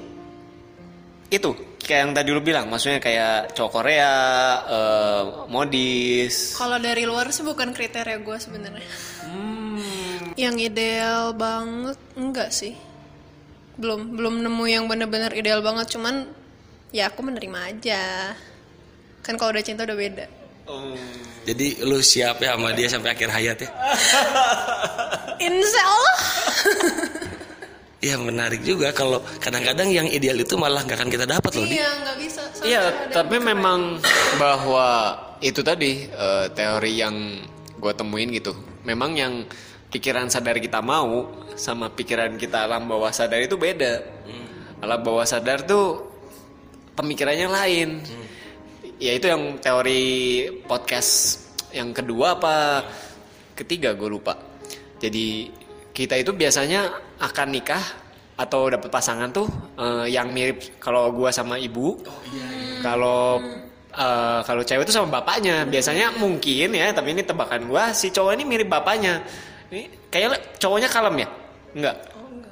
itu 1.30 1.50
kayak 1.80 2.00
yang 2.06 2.12
tadi 2.12 2.28
lu 2.34 2.42
bilang, 2.42 2.66
maksudnya 2.68 3.00
kayak 3.00 3.54
cowok 3.56 3.70
Korea, 3.80 4.14
eh, 4.68 5.22
modis. 5.48 6.58
Kalau 6.58 6.76
dari 6.76 7.06
luar 7.08 7.32
sih 7.32 7.46
bukan 7.46 7.72
kriteria 7.72 8.18
gue 8.20 8.36
sebenarnya. 8.36 8.90
Yang 10.36 10.56
ideal 10.70 11.32
banget 11.34 11.98
enggak 12.14 12.50
sih. 12.52 12.74
Belum 13.80 14.12
belum 14.12 14.44
nemu 14.44 14.64
yang 14.68 14.84
bener-bener 14.86 15.32
ideal 15.32 15.64
banget. 15.64 15.88
Cuman 15.88 16.28
ya 16.92 17.08
aku 17.08 17.24
menerima 17.24 17.58
aja. 17.74 18.34
Kan 19.24 19.40
kalau 19.40 19.56
udah 19.56 19.64
cinta 19.64 19.88
udah 19.88 19.96
beda. 19.96 20.26
Jadi 21.48 21.82
lu 21.82 21.98
siap 21.98 22.38
ya 22.38 22.54
sama 22.54 22.70
dia 22.76 22.86
sampai 22.86 23.10
akhir 23.16 23.28
hayat 23.32 23.58
ya? 23.64 23.70
Insya 25.40 25.82
Allah. 25.82 26.18
Ya 28.00 28.16
menarik 28.16 28.64
juga 28.64 28.96
kalau 28.96 29.20
kadang-kadang 29.44 29.92
yang 29.92 30.08
ideal 30.08 30.40
itu 30.40 30.56
malah 30.56 30.80
nggak 30.88 31.04
akan 31.04 31.10
kita 31.12 31.28
dapat 31.28 31.52
loh. 31.52 31.68
Di. 31.68 31.76
iya 31.76 31.88
nggak 32.00 32.16
bisa. 32.16 32.40
Iya, 32.64 32.82
tapi 33.12 33.36
memang 33.36 34.00
bahwa 34.40 34.88
itu 35.44 35.60
tadi 35.60 36.08
eh, 36.08 36.46
teori 36.56 36.96
yang 36.96 37.44
gue 37.76 37.92
temuin 37.92 38.32
gitu. 38.32 38.56
Memang 38.88 39.12
yang 39.20 39.44
pikiran 39.92 40.32
sadar 40.32 40.56
kita 40.56 40.80
mau 40.80 41.28
sama 41.60 41.92
pikiran 41.92 42.40
kita 42.40 42.64
alam 42.64 42.88
bawah 42.88 43.12
sadar 43.12 43.44
itu 43.44 43.60
beda. 43.60 44.00
Alam 44.80 45.00
bawah 45.04 45.28
sadar 45.28 45.68
tuh 45.68 46.00
pemikirannya 46.96 47.52
lain. 47.52 48.00
Ya 48.96 49.12
itu 49.12 49.28
yang 49.28 49.60
teori 49.60 50.48
podcast 50.64 51.44
yang 51.76 51.92
kedua 51.92 52.40
apa 52.40 52.80
ketiga 53.52 53.92
gue 53.92 54.08
lupa. 54.08 54.49
Jadi 55.00 55.48
kita 55.90 56.14
itu 56.20 56.30
biasanya 56.36 56.92
akan 57.18 57.48
nikah 57.50 57.82
atau 58.36 58.72
dapat 58.72 58.88
pasangan 58.88 59.28
tuh 59.32 59.48
eh, 59.76 60.12
yang 60.12 60.32
mirip 60.32 60.80
kalau 60.80 61.10
gua 61.12 61.32
sama 61.32 61.56
ibu. 61.56 61.96
Kalau 62.84 63.40
eh, 63.92 64.40
kalau 64.44 64.62
cewek 64.64 64.84
itu 64.84 64.92
sama 64.94 65.20
bapaknya. 65.20 65.64
Biasanya 65.64 66.14
mungkin 66.20 66.76
ya, 66.76 66.92
tapi 66.92 67.16
ini 67.16 67.24
tebakan 67.24 67.66
gua 67.66 67.96
si 67.96 68.12
cowok 68.12 68.36
ini 68.36 68.44
mirip 68.44 68.68
bapaknya. 68.68 69.24
Ini 69.72 70.08
kayaknya 70.12 70.38
cowoknya 70.60 70.88
kalem 70.92 71.24
ya? 71.24 71.28
Enggak. 71.74 71.96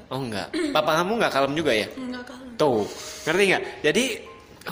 Oh 0.09 0.21
enggak. 0.25 0.49
Papa 0.73 1.05
kamu 1.05 1.13
enggak 1.21 1.33
kalem 1.37 1.53
juga 1.53 1.73
ya? 1.77 1.89
Enggak 1.93 2.25
kan. 2.33 2.41
Tuh, 2.59 2.83
ngerti 3.29 3.45
nggak? 3.55 3.65
Jadi 3.87 4.05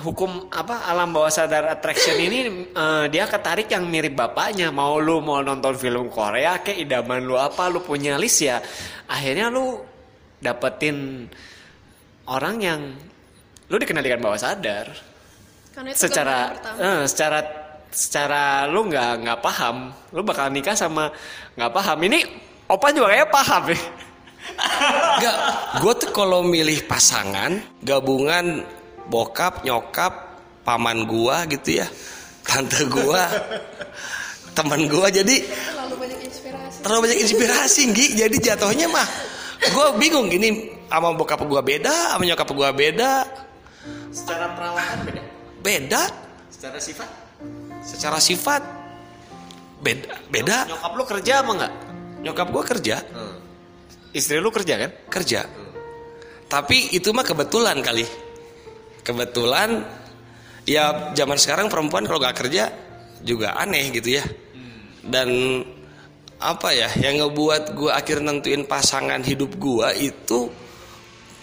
hukum 0.03 0.53
apa 0.53 0.85
alam 0.89 1.13
bawah 1.13 1.33
sadar 1.33 1.73
attraction 1.73 2.17
ini 2.21 2.69
eh, 2.69 3.05
dia 3.09 3.25
ketarik 3.25 3.71
yang 3.71 3.89
mirip 3.89 4.13
bapaknya. 4.13 4.69
Mau 4.69 5.01
lu 5.01 5.25
mau 5.25 5.41
nonton 5.41 5.77
film 5.77 6.13
Korea 6.13 6.61
kayak 6.61 6.85
idaman 6.85 7.25
lu 7.25 7.37
apa 7.41 7.69
lu 7.73 7.81
punya 7.81 8.21
list 8.21 8.45
ya. 8.45 8.61
Akhirnya 9.09 9.49
lu 9.49 9.81
dapetin 10.41 11.29
orang 12.29 12.57
yang 12.61 12.81
lu 13.67 13.77
dikenalikan 13.77 14.21
bawah 14.21 14.39
sadar. 14.39 14.93
Karena 15.73 15.93
itu 15.93 16.01
Secara 16.05 16.39
eh, 16.77 17.03
secara 17.09 17.41
secara 17.89 18.43
lu 18.69 18.89
nggak 18.93 19.13
nggak 19.25 19.41
paham, 19.41 19.95
lu 20.13 20.21
bakal 20.21 20.53
nikah 20.53 20.77
sama 20.77 21.09
nggak 21.57 21.73
paham. 21.73 21.99
Ini 22.05 22.21
Opa 22.67 22.91
juga 22.91 23.15
kayak 23.15 23.31
paham 23.31 23.63
ya. 23.71 23.79
Enggak, 25.17 25.37
gue 25.83 25.93
tuh 26.03 26.11
kalau 26.11 26.43
milih 26.43 26.87
pasangan 26.87 27.63
gabungan 27.83 28.63
bokap, 29.07 29.63
nyokap, 29.63 30.13
paman 30.67 31.07
gua 31.07 31.47
gitu 31.47 31.79
ya, 31.83 31.87
tante 32.43 32.85
gua, 32.91 33.27
teman 34.57 34.87
gua 34.91 35.07
jadi 35.11 35.47
Terlalu 35.47 35.95
banyak 35.95 36.21
inspirasi. 36.27 36.79
terlalu 36.83 37.01
banyak 37.07 37.19
inspirasi 37.23 37.83
Gi. 37.95 38.07
Jadi 38.19 38.37
jatuhnya 38.43 38.87
mah 38.91 39.07
gue 39.57 39.87
bingung 39.97 40.29
gini 40.29 40.75
sama 40.91 41.15
bokap 41.15 41.43
gua 41.47 41.63
beda, 41.63 42.15
sama 42.15 42.23
nyokap 42.27 42.49
gua 42.53 42.71
beda, 42.75 43.25
Secara 44.11 44.53
perawakan 44.55 44.99
beda. 45.07 45.23
beda 45.63 46.03
Secara 46.51 46.79
sifat 46.81 47.09
secara 47.87 48.19
sifat 48.19 48.63
beda, 49.81 50.19
beda. 50.33 50.67
Nyokap 50.67 50.93
lu 50.99 51.05
kerja 51.07 51.33
apa 51.45 51.51
enggak? 51.55 51.73
Nyokap 52.27 52.47
gua 52.51 52.65
kerja, 52.67 52.97
Istri 54.11 54.41
lu 54.41 54.49
kerja 54.51 54.75
kan? 54.81 54.91
kerja. 55.13 55.41
Tapi 56.47 56.97
itu 56.97 57.11
mah 57.13 57.23
kebetulan 57.27 57.79
kali. 57.85 58.26
Kebetulan 59.07 59.87
ya 60.67 61.15
zaman 61.15 61.39
sekarang 61.39 61.71
perempuan 61.71 62.03
kalau 62.11 62.19
gak 62.19 62.43
kerja 62.43 62.75
juga 63.23 63.55
aneh 63.55 63.95
gitu 63.95 64.19
ya. 64.19 64.25
Dan 65.07 65.63
apa 66.43 66.75
ya 66.75 66.91
yang 66.99 67.23
ngebuat 67.23 67.79
gua 67.79 68.03
akhir 68.03 68.21
nentuin 68.21 68.67
pasangan 68.67 69.23
hidup 69.23 69.57
gua 69.57 69.95
itu 69.95 70.51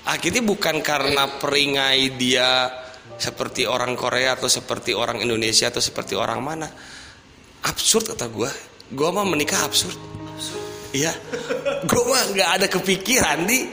akhirnya 0.05 0.43
bukan 0.43 0.83
karena 0.83 1.39
peringai 1.39 2.13
dia 2.19 2.67
seperti 3.15 3.63
orang 3.63 3.95
Korea 3.95 4.35
atau 4.35 4.51
seperti 4.51 4.91
orang 4.91 5.23
Indonesia 5.23 5.71
atau 5.71 5.79
seperti 5.79 6.19
orang 6.19 6.43
mana. 6.43 6.67
Absurd 7.63 8.11
kata 8.11 8.27
gua. 8.27 8.51
Gua 8.91 9.09
mah 9.15 9.23
menikah 9.23 9.63
absurd. 9.63 9.95
Iya, 10.93 11.09
gue 11.89 12.03
mah 12.05 12.21
nggak 12.37 12.49
ada 12.61 12.67
kepikiran 12.69 13.49
di 13.49 13.65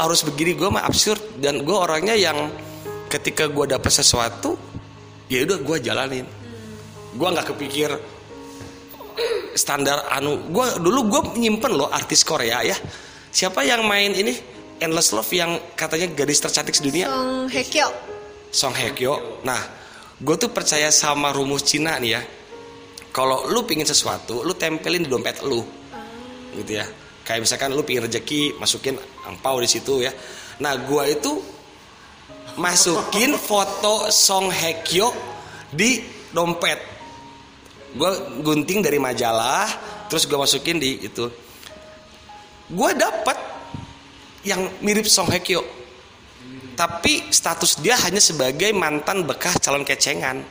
harus 0.00 0.24
begini. 0.24 0.56
Gue 0.56 0.72
mah 0.72 0.88
absurd 0.88 1.44
dan 1.44 1.60
gue 1.60 1.76
orangnya 1.76 2.16
yang 2.16 2.48
ketika 3.06 3.46
gue 3.50 3.64
dapet 3.70 3.92
sesuatu, 3.92 4.58
ya 5.30 5.42
udah 5.46 5.58
gue 5.62 5.76
jalanin. 5.82 6.26
Gue 7.16 7.28
nggak 7.32 7.56
kepikir 7.56 7.90
standar 9.56 10.06
anu. 10.12 10.52
Gue 10.52 10.66
dulu 10.78 11.00
gue 11.08 11.22
nyimpen 11.40 11.72
loh 11.74 11.88
artis 11.88 12.22
Korea 12.22 12.60
ya. 12.62 12.76
Siapa 13.32 13.64
yang 13.64 13.84
main 13.84 14.12
ini 14.12 14.32
Endless 14.76 15.12
Love 15.16 15.32
yang 15.32 15.56
katanya 15.72 16.12
gadis 16.12 16.40
tercantik 16.40 16.76
sedunia? 16.76 17.08
Song 17.08 17.48
Hye 17.48 17.64
Kyo. 17.64 17.88
Song 18.52 18.74
Hye 18.76 18.92
Kyo. 18.92 19.40
Nah, 19.44 19.60
gue 20.20 20.36
tuh 20.36 20.52
percaya 20.52 20.92
sama 20.92 21.32
rumus 21.32 21.64
Cina 21.64 21.96
nih 21.96 22.10
ya. 22.12 22.22
Kalau 23.16 23.48
lu 23.48 23.64
pingin 23.64 23.88
sesuatu, 23.88 24.44
lu 24.44 24.52
tempelin 24.52 25.00
di 25.00 25.08
dompet 25.08 25.40
lu, 25.40 25.64
gitu 26.52 26.76
ya. 26.76 26.84
Kayak 27.24 27.48
misalkan 27.48 27.72
lu 27.72 27.80
pingin 27.80 28.04
rezeki, 28.04 28.60
masukin 28.60 29.00
angpau 29.24 29.56
di 29.56 29.64
situ 29.64 30.04
ya. 30.04 30.12
Nah, 30.60 30.76
gua 30.84 31.08
itu 31.08 31.40
masukin 32.56 33.36
foto 33.36 34.08
Song 34.12 34.52
Hye 34.52 34.82
Kyo 34.82 35.12
di 35.72 36.02
dompet. 36.32 36.80
Gue 37.96 38.12
gunting 38.44 38.84
dari 38.84 39.00
majalah, 39.00 39.68
terus 40.10 40.28
gue 40.28 40.36
masukin 40.36 40.76
di 40.76 41.06
itu. 41.06 41.30
Gue 42.66 42.90
dapet 42.98 43.38
yang 44.44 44.68
mirip 44.84 45.08
Song 45.08 45.30
Hye 45.32 45.40
Kyo 45.40 45.62
tapi 46.76 47.32
status 47.32 47.80
dia 47.80 47.96
hanya 48.04 48.20
sebagai 48.20 48.68
mantan 48.76 49.24
bekas 49.24 49.56
calon 49.64 49.80
kecengan 49.80 50.44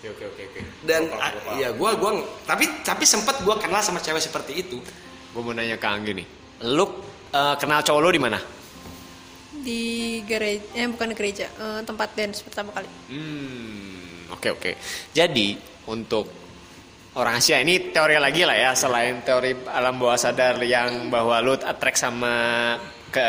Oke 0.00 0.24
oke 0.24 0.24
oke 0.24 0.42
oke. 0.56 0.60
dan 0.88 1.04
ah, 1.20 1.28
ya 1.60 1.68
gua 1.76 1.92
gua 2.00 2.16
tapi 2.48 2.64
tapi 2.80 3.04
sempat 3.04 3.44
gua 3.44 3.60
kenal 3.60 3.84
sama 3.84 4.00
cewek 4.00 4.24
seperti 4.24 4.64
itu 4.64 4.80
Gue 5.32 5.42
mau 5.44 5.52
nanya 5.52 5.76
ke 5.76 5.88
Anggi 5.88 6.12
nih. 6.16 6.26
Lu 6.72 6.84
eh, 7.30 7.54
kenal 7.60 7.84
cowok 7.84 8.00
lu 8.00 8.10
di 8.10 8.20
mana? 8.20 8.38
Di 9.68 10.24
gereja, 10.24 10.64
eh 10.72 10.88
bukan 10.88 11.12
gereja, 11.12 11.44
eh, 11.52 11.80
tempat 11.84 12.16
dance 12.16 12.40
pertama 12.40 12.72
kali. 12.72 12.88
Hmm, 13.12 14.32
oke 14.32 14.48
oke. 14.56 14.70
Jadi 15.12 15.60
untuk 15.92 16.32
orang 17.20 17.36
Asia 17.36 17.60
ini 17.60 17.92
teori 17.92 18.16
lagi 18.16 18.48
lah 18.48 18.56
ya 18.56 18.72
selain 18.72 19.20
teori 19.20 19.68
alam 19.68 20.00
bawah 20.00 20.16
sadar 20.16 20.56
yang 20.64 21.12
bahwa 21.12 21.36
lu 21.44 21.52
attract 21.52 22.00
sama 22.00 22.32
ke 23.12 23.28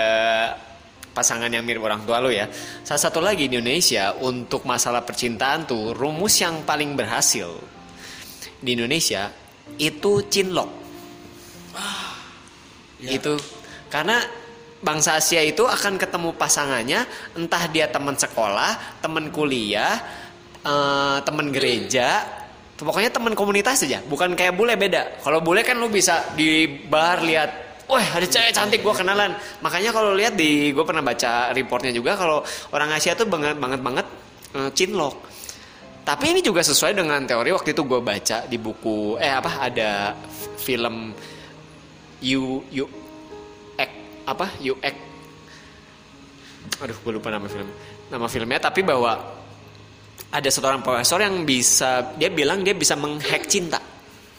pasangan 1.12 1.52
yang 1.52 1.68
mirip 1.68 1.84
orang 1.84 2.08
tua 2.08 2.24
lu 2.24 2.32
ya. 2.32 2.48
Salah 2.88 3.04
satu 3.04 3.20
lagi 3.20 3.52
di 3.52 3.60
Indonesia 3.60 4.16
untuk 4.24 4.64
masalah 4.64 5.04
percintaan 5.04 5.68
tuh 5.68 5.92
rumus 5.92 6.40
yang 6.40 6.64
paling 6.64 6.96
berhasil 6.96 7.52
di 8.64 8.80
Indonesia 8.80 9.28
itu 9.76 10.24
cinlok. 10.32 10.72
Itu 13.04 13.36
karena 13.92 14.39
bangsa 14.80 15.20
Asia 15.20 15.44
itu 15.44 15.68
akan 15.68 16.00
ketemu 16.00 16.36
pasangannya 16.36 17.04
entah 17.36 17.64
dia 17.68 17.92
teman 17.92 18.16
sekolah, 18.16 19.00
teman 19.04 19.28
kuliah, 19.32 20.00
eh, 20.64 21.18
teman 21.24 21.52
gereja, 21.52 22.24
pokoknya 22.80 23.12
teman 23.12 23.36
komunitas 23.36 23.84
aja. 23.84 24.00
Bukan 24.04 24.34
kayak 24.36 24.56
bule 24.56 24.80
beda. 24.80 25.20
Kalau 25.24 25.44
bule 25.44 25.62
kan 25.68 25.76
lu 25.76 25.92
bisa 25.92 26.32
di 26.36 26.68
bar 26.68 27.20
lihat, 27.24 27.84
wah 27.92 28.04
ada 28.16 28.28
cewek 28.28 28.56
cantik 28.56 28.80
gua 28.80 28.96
kenalan. 28.96 29.36
Makanya 29.60 29.92
kalau 29.92 30.16
lihat 30.16 30.40
di 30.40 30.72
gue 30.72 30.86
pernah 30.88 31.04
baca 31.04 31.52
reportnya 31.52 31.92
juga 31.92 32.16
kalau 32.16 32.44
orang 32.72 32.96
Asia 32.96 33.16
tuh 33.20 33.28
banget 33.28 33.60
banget 33.60 33.82
banget 33.84 34.08
eh, 34.56 34.72
cinlok. 34.72 35.16
Tapi 36.08 36.34
ini 36.34 36.42
juga 36.42 36.66
sesuai 36.66 36.98
dengan 36.98 37.22
teori 37.22 37.54
waktu 37.54 37.78
itu 37.78 37.86
gue 37.86 38.02
baca 38.02 38.48
di 38.50 38.58
buku 38.58 39.22
eh 39.22 39.30
apa 39.30 39.70
ada 39.70 40.18
film 40.58 41.14
you 42.18 42.66
you 42.74 42.90
apa 44.32 44.46
you 44.62 44.78
act 44.80 45.00
aduh 46.80 46.96
gue 46.96 47.12
lupa 47.18 47.34
nama 47.34 47.48
film 47.50 47.70
nama 48.10 48.26
filmnya 48.30 48.60
tapi 48.62 48.86
bahwa 48.86 49.18
ada 50.30 50.50
seorang 50.50 50.86
profesor 50.86 51.20
yang 51.20 51.44
bisa 51.44 52.14
dia 52.16 52.30
bilang 52.30 52.62
dia 52.62 52.78
bisa 52.78 52.94
menghack 52.94 53.50
cinta 53.50 53.82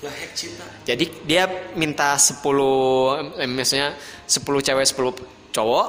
ngehack 0.00 0.32
cinta 0.32 0.64
jadi 0.87 1.04
dia 1.26 1.44
minta 1.75 2.14
10 2.16 2.40
eh, 3.42 3.50
misalnya 3.50 3.99
10 4.25 4.47
cewek 4.47 4.87
10 4.87 5.54
cowok 5.54 5.87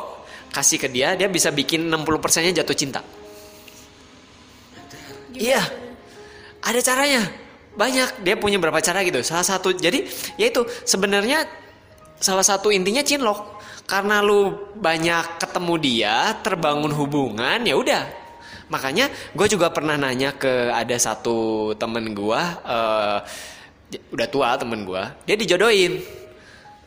kasih 0.52 0.78
ke 0.82 0.88
dia 0.92 1.16
dia 1.16 1.32
bisa 1.32 1.54
bikin 1.54 1.88
60 1.88 2.24
persennya 2.24 2.52
jatuh 2.60 2.76
cinta 2.76 3.02
Iya, 5.42 5.62
ada 6.62 6.80
caranya. 6.86 7.26
Banyak. 7.74 8.22
Dia 8.22 8.36
punya 8.38 8.62
berapa 8.62 8.78
cara 8.78 9.02
gitu. 9.02 9.26
Salah 9.26 9.42
satu, 9.48 9.74
jadi 9.74 10.06
ya 10.38 10.54
itu 10.54 10.62
sebenarnya 10.86 11.50
salah 12.22 12.46
satu 12.46 12.70
intinya 12.70 13.02
cinlok. 13.02 13.51
Karena 13.92 14.24
lu 14.24 14.72
banyak 14.80 15.36
ketemu 15.36 15.74
dia, 15.84 16.16
terbangun 16.40 16.96
hubungan, 16.96 17.60
ya 17.60 17.76
udah. 17.76 18.08
Makanya 18.72 19.12
gue 19.36 19.48
juga 19.52 19.68
pernah 19.68 20.00
nanya 20.00 20.32
ke 20.32 20.72
ada 20.72 20.96
satu 20.96 21.76
temen 21.76 22.16
gue, 22.16 22.42
eh, 22.72 23.20
udah 24.16 24.28
tua 24.32 24.56
temen 24.56 24.88
gue, 24.88 25.04
dia 25.28 25.36
dijodohin. 25.36 26.00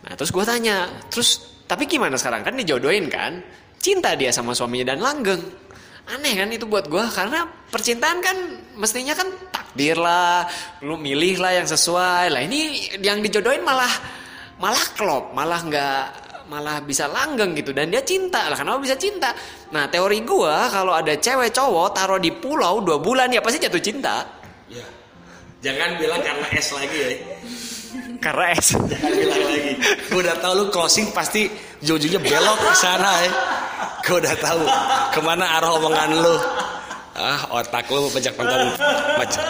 Nah 0.00 0.16
terus 0.16 0.32
gue 0.32 0.44
tanya, 0.48 0.88
terus 1.12 1.60
tapi 1.68 1.84
gimana 1.84 2.16
sekarang 2.16 2.40
kan 2.40 2.56
dijodohin 2.56 3.12
kan? 3.12 3.44
Cinta 3.76 4.16
dia 4.16 4.32
sama 4.32 4.56
suaminya 4.56 4.96
dan 4.96 5.04
langgeng 5.04 5.44
aneh 6.04 6.36
kan 6.36 6.48
itu 6.52 6.68
buat 6.68 6.84
gue 6.88 7.04
karena 7.16 7.48
percintaan 7.72 8.20
kan 8.20 8.36
mestinya 8.76 9.16
kan 9.16 9.28
takdir 9.48 9.96
lah 9.96 10.44
lu 10.84 11.00
milih 11.00 11.40
lah 11.40 11.56
yang 11.56 11.64
sesuai 11.64 12.28
lah 12.28 12.42
ini 12.44 12.92
yang 13.00 13.24
dijodohin 13.24 13.64
malah 13.64 13.88
malah 14.60 14.84
klop 14.92 15.32
malah 15.32 15.64
nggak 15.64 16.23
malah 16.48 16.84
bisa 16.84 17.08
langgeng 17.08 17.56
gitu 17.56 17.72
dan 17.72 17.88
dia 17.88 18.04
cinta 18.04 18.52
lah 18.52 18.56
kenapa 18.58 18.78
bisa 18.84 18.96
cinta 19.00 19.32
nah 19.72 19.88
teori 19.88 20.20
gue 20.20 20.54
kalau 20.68 20.92
ada 20.92 21.16
cewek 21.16 21.50
cowok 21.50 21.96
taruh 21.96 22.20
di 22.20 22.30
pulau 22.32 22.84
dua 22.84 23.00
bulan 23.00 23.32
ya 23.32 23.40
pasti 23.40 23.58
jatuh 23.64 23.80
cinta 23.80 24.24
ya 24.68 24.84
jangan 25.64 25.96
bilang 25.96 26.20
karena 26.20 26.46
es 26.52 26.68
lagi 26.72 26.98
ya 27.00 27.10
Karena 28.24 28.56
S. 28.56 28.72
bilang 29.04 29.42
lagi. 29.44 29.76
Gue 30.08 30.24
udah 30.24 30.36
tahu 30.40 30.52
lu 30.56 30.64
closing 30.72 31.12
pasti 31.12 31.44
ujung-ujungnya 31.84 32.20
belok 32.24 32.56
ke 32.56 32.72
sana 32.72 33.10
ya. 33.20 33.32
Gue 34.00 34.16
udah 34.16 34.34
tahu 34.40 34.62
ke 35.12 35.20
mana 35.20 35.44
arah 35.60 35.76
omongan 35.76 36.10
lu. 36.24 36.36
Ah 37.14 37.40
otak 37.52 37.84
lu 37.92 38.08
banyak 38.08 38.32
nonton 38.34 38.60
macam 39.20 39.42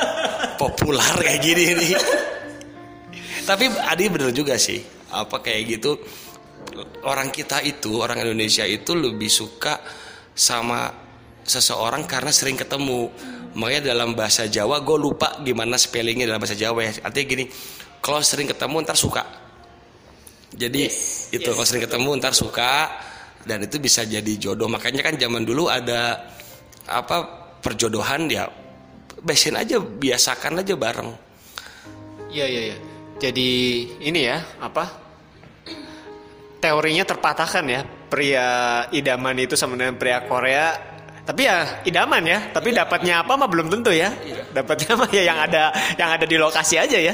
populer 0.58 1.14
kayak 1.22 1.40
gini 1.40 1.64
nih. 1.78 1.92
Tapi 3.46 3.64
Adi 3.78 4.04
bener 4.10 4.34
juga 4.34 4.58
sih. 4.58 4.82
Apa 5.14 5.38
kayak 5.38 5.78
gitu 5.78 5.94
orang 7.06 7.30
kita 7.30 7.62
itu 7.62 8.00
orang 8.00 8.22
Indonesia 8.24 8.66
itu 8.66 8.94
lebih 8.94 9.30
suka 9.30 9.80
sama 10.34 10.90
seseorang 11.44 12.08
karena 12.08 12.32
sering 12.34 12.58
ketemu. 12.58 13.12
Makanya 13.54 13.94
dalam 13.94 14.18
bahasa 14.18 14.50
Jawa 14.50 14.82
gue 14.82 14.98
lupa 14.98 15.38
gimana 15.46 15.78
spellingnya 15.78 16.26
dalam 16.26 16.42
bahasa 16.42 16.58
Jawa 16.58 16.90
ya. 16.90 16.92
Artinya 17.06 17.26
gini, 17.30 17.44
kalau 18.02 18.18
sering 18.24 18.50
ketemu 18.50 18.76
ntar 18.82 18.98
suka. 18.98 19.22
Jadi 20.54 20.86
itu 21.34 21.48
kalau 21.50 21.66
sering 21.66 21.84
ketemu 21.86 22.10
ntar 22.18 22.34
suka 22.34 22.90
dan 23.46 23.62
itu 23.62 23.78
bisa 23.78 24.02
jadi 24.02 24.32
jodoh. 24.38 24.66
Makanya 24.66 25.06
kan 25.06 25.14
zaman 25.14 25.46
dulu 25.46 25.70
ada 25.70 26.18
apa 26.90 27.16
perjodohan 27.62 28.28
ya 28.28 28.44
besin 29.24 29.56
aja 29.56 29.78
biasakan 29.78 30.60
aja 30.60 30.74
bareng. 30.74 31.10
Iya 32.34 32.46
iya 32.50 32.62
iya. 32.74 32.76
Jadi 33.22 33.50
ini 34.02 34.20
ya 34.26 34.42
apa? 34.58 35.03
Teorinya 36.64 37.04
terpatahkan 37.04 37.64
ya 37.68 37.84
pria 37.84 38.48
idaman 38.88 39.36
itu 39.36 39.52
sama 39.52 39.76
dengan 39.76 40.00
pria 40.00 40.24
Korea. 40.24 40.72
Tapi 41.28 41.44
ya 41.44 41.84
idaman 41.84 42.24
ya. 42.24 42.48
Tapi 42.56 42.72
dapatnya 42.72 43.20
apa 43.20 43.36
mah 43.36 43.44
belum 43.44 43.68
tentu 43.68 43.92
ya. 43.92 44.08
Dapatnya 44.56 44.96
mah 44.96 45.10
ya 45.12 45.28
yang 45.28 45.38
ada 45.44 45.76
yang 46.00 46.16
ada 46.16 46.24
di 46.24 46.40
lokasi 46.40 46.80
aja 46.80 46.96
ya. 46.96 47.12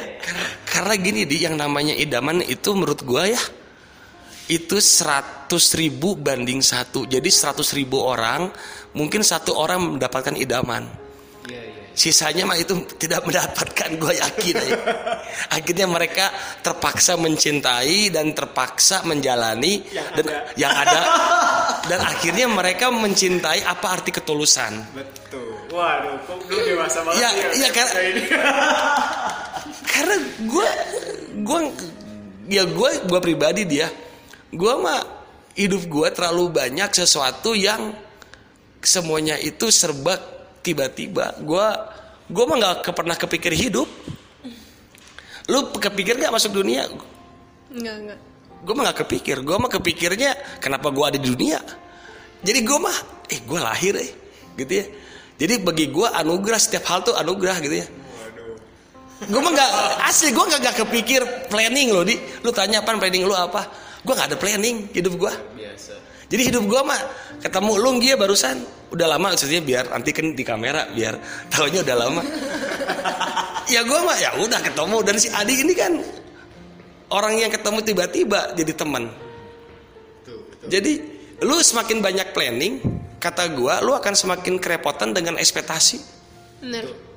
Karena 0.63 0.95
gini 0.95 1.27
di 1.27 1.43
yang 1.43 1.59
namanya 1.59 1.99
idaman 1.99 2.47
itu 2.47 2.71
menurut 2.79 3.03
gua 3.03 3.27
ya 3.27 3.43
itu 4.51 4.79
100 4.79 5.51
ribu 5.79 6.15
banding 6.15 6.63
satu. 6.63 7.07
Jadi 7.11 7.27
100 7.27 7.63
ribu 7.75 8.03
orang 8.03 8.51
mungkin 8.95 9.27
satu 9.27 9.55
orang 9.59 9.99
mendapatkan 9.99 10.35
idaman. 10.39 10.87
Sisanya 12.01 12.49
mah 12.49 12.57
itu 12.57 12.81
tidak 12.97 13.29
mendapatkan 13.29 13.91
gue 14.01 14.13
yakin 14.17 14.57
ya. 14.57 14.79
Akhirnya 15.53 15.85
mereka 15.85 16.33
terpaksa 16.65 17.21
mencintai 17.21 18.09
dan 18.09 18.33
terpaksa 18.33 19.05
menjalani 19.05 19.85
dan 20.17 20.25
yang 20.57 20.73
ada 20.73 21.01
dan 21.93 22.01
akhirnya 22.01 22.49
mereka 22.49 22.89
mencintai 22.89 23.69
apa 23.69 24.01
arti 24.01 24.17
ketulusan. 24.17 24.81
Betul. 24.97 25.61
Waduh, 25.69 26.17
kok 26.25 26.41
belum 26.49 26.63
dewasa 26.73 26.99
banget 27.05 27.21
Ya, 27.21 27.29
ya 27.53 27.69
karena 27.69 27.93
karena 29.93 30.17
gue 30.49 30.69
gue 31.45 31.61
ya 32.49 32.65
gue 32.65 32.91
gue 33.05 33.21
pribadi 33.21 33.63
dia 33.69 33.93
gue 34.51 34.75
mah 34.81 35.05
hidup 35.53 35.85
gue 35.85 36.09
terlalu 36.17 36.49
banyak 36.49 36.91
sesuatu 36.97 37.53
yang 37.53 37.93
semuanya 38.81 39.37
itu 39.37 39.69
serba 39.69 40.17
tiba-tiba 40.65 41.37
gue 41.45 41.69
gue 42.31 42.45
mah 42.47 42.57
nggak 42.57 42.75
ke- 42.87 42.95
pernah 42.95 43.17
kepikir 43.19 43.53
hidup. 43.53 43.89
Lu 45.51 45.75
kepikir 45.75 46.15
nggak 46.15 46.31
masuk 46.31 46.55
dunia? 46.55 46.87
Enggak, 47.71 47.97
enggak. 47.99 48.19
gue 48.61 48.75
mah 48.77 48.83
nggak 48.91 48.99
kepikir. 49.07 49.37
Gue 49.43 49.57
mah 49.59 49.71
kepikirnya 49.73 50.31
kenapa 50.63 50.93
gue 50.95 51.05
ada 51.05 51.19
di 51.19 51.27
dunia? 51.27 51.59
Jadi 52.41 52.61
gue 52.63 52.79
mah 52.79 52.97
eh 53.29 53.41
gue 53.43 53.59
lahir 53.61 53.95
eh 53.99 54.11
gitu 54.55 54.73
ya. 54.79 54.87
Jadi 55.41 55.55
bagi 55.65 55.89
gue 55.89 56.07
anugerah 56.07 56.61
setiap 56.61 56.85
hal 56.93 57.01
tuh 57.03 57.17
anugerah 57.17 57.57
gitu 57.65 57.77
ya. 57.81 57.87
Gue 59.21 59.41
mah 59.41 59.53
nggak 59.53 59.71
asli 60.09 60.33
gue 60.33 60.45
nggak 60.45 60.61
nggak 60.61 60.77
kepikir 60.87 61.21
planning 61.49 61.93
loh 61.93 62.05
di. 62.05 62.17
Lu 62.45 62.53
tanya 62.53 62.85
apa 62.85 62.95
planning 62.97 63.25
lu 63.25 63.33
apa? 63.33 63.65
Gue 64.01 64.13
nggak 64.17 64.29
ada 64.33 64.39
planning 64.41 64.89
hidup 64.97 65.13
gue 65.17 65.33
Biasa. 65.61 65.93
Jadi 66.31 66.43
hidup 66.55 66.65
gue 66.71 66.83
mah 66.87 67.01
ketemu 67.43 67.73
lu 67.83 67.91
dia 67.99 68.15
barusan. 68.15 68.63
Udah 68.95 69.07
lama 69.11 69.35
maksudnya 69.35 69.59
biar 69.59 69.91
nanti 69.91 70.15
kan 70.15 70.31
di 70.31 70.45
kamera 70.47 70.87
biar 70.95 71.19
tahunya 71.53 71.83
udah 71.83 71.97
lama. 71.99 72.23
Ya 73.71 73.87
gue 73.87 74.01
mah 74.03 74.19
ya 74.19 74.35
udah 74.43 74.59
ketemu. 74.67 74.99
Dan 75.07 75.15
si 75.23 75.31
Adi 75.31 75.63
ini 75.63 75.79
kan 75.79 75.95
orang 77.15 77.39
yang 77.39 77.55
ketemu 77.55 77.79
tiba-tiba 77.87 78.51
jadi 78.59 78.73
teman. 78.75 79.07
Jadi 80.67 80.93
lu 81.47 81.55
semakin 81.63 82.03
banyak 82.03 82.35
planning 82.35 82.83
kata 83.23 83.47
gue 83.55 83.75
lu 83.87 83.95
akan 83.95 84.15
semakin 84.19 84.59
kerepotan 84.59 85.15
dengan 85.15 85.39
ekspektasi. 85.39 86.03
Bener. 86.67 87.11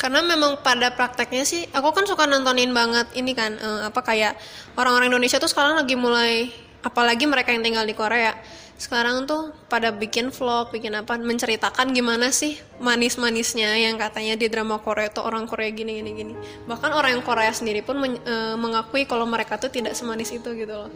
Karena 0.00 0.24
memang 0.24 0.64
pada 0.64 0.96
prakteknya 0.96 1.44
sih, 1.44 1.68
aku 1.76 1.92
kan 1.92 2.08
suka 2.08 2.24
nontonin 2.24 2.72
banget 2.72 3.12
ini 3.12 3.36
kan, 3.36 3.52
eh, 3.60 3.80
apa 3.84 4.00
kayak 4.00 4.32
orang-orang 4.80 5.12
Indonesia 5.12 5.36
tuh 5.36 5.52
sekarang 5.52 5.76
lagi 5.76 5.92
mulai, 5.92 6.48
apalagi 6.80 7.24
mereka 7.28 7.52
yang 7.52 7.64
tinggal 7.64 7.84
di 7.84 7.92
Korea, 7.96 8.32
sekarang 8.80 9.28
tuh 9.28 9.52
pada 9.68 9.92
bikin 9.92 10.32
vlog, 10.32 10.72
bikin 10.72 10.96
apa, 10.96 11.20
menceritakan 11.20 11.92
gimana 11.92 12.32
sih 12.32 12.56
manis-manisnya 12.80 13.76
yang 13.76 14.00
katanya 14.00 14.40
di 14.40 14.48
drama 14.48 14.80
Korea 14.80 15.12
tuh 15.12 15.28
orang 15.28 15.44
Korea 15.44 15.68
gini 15.68 16.00
gini 16.00 16.10
gini. 16.16 16.34
Bahkan 16.64 16.90
orang 16.96 17.20
yang 17.20 17.24
Korea 17.24 17.52
sendiri 17.52 17.84
pun 17.84 18.00
men- 18.00 18.24
eh, 18.24 18.56
mengakui 18.56 19.04
kalau 19.04 19.28
mereka 19.28 19.60
tuh 19.60 19.68
tidak 19.68 19.92
semanis 19.92 20.32
itu 20.32 20.48
gitu 20.56 20.72
loh. 20.72 20.88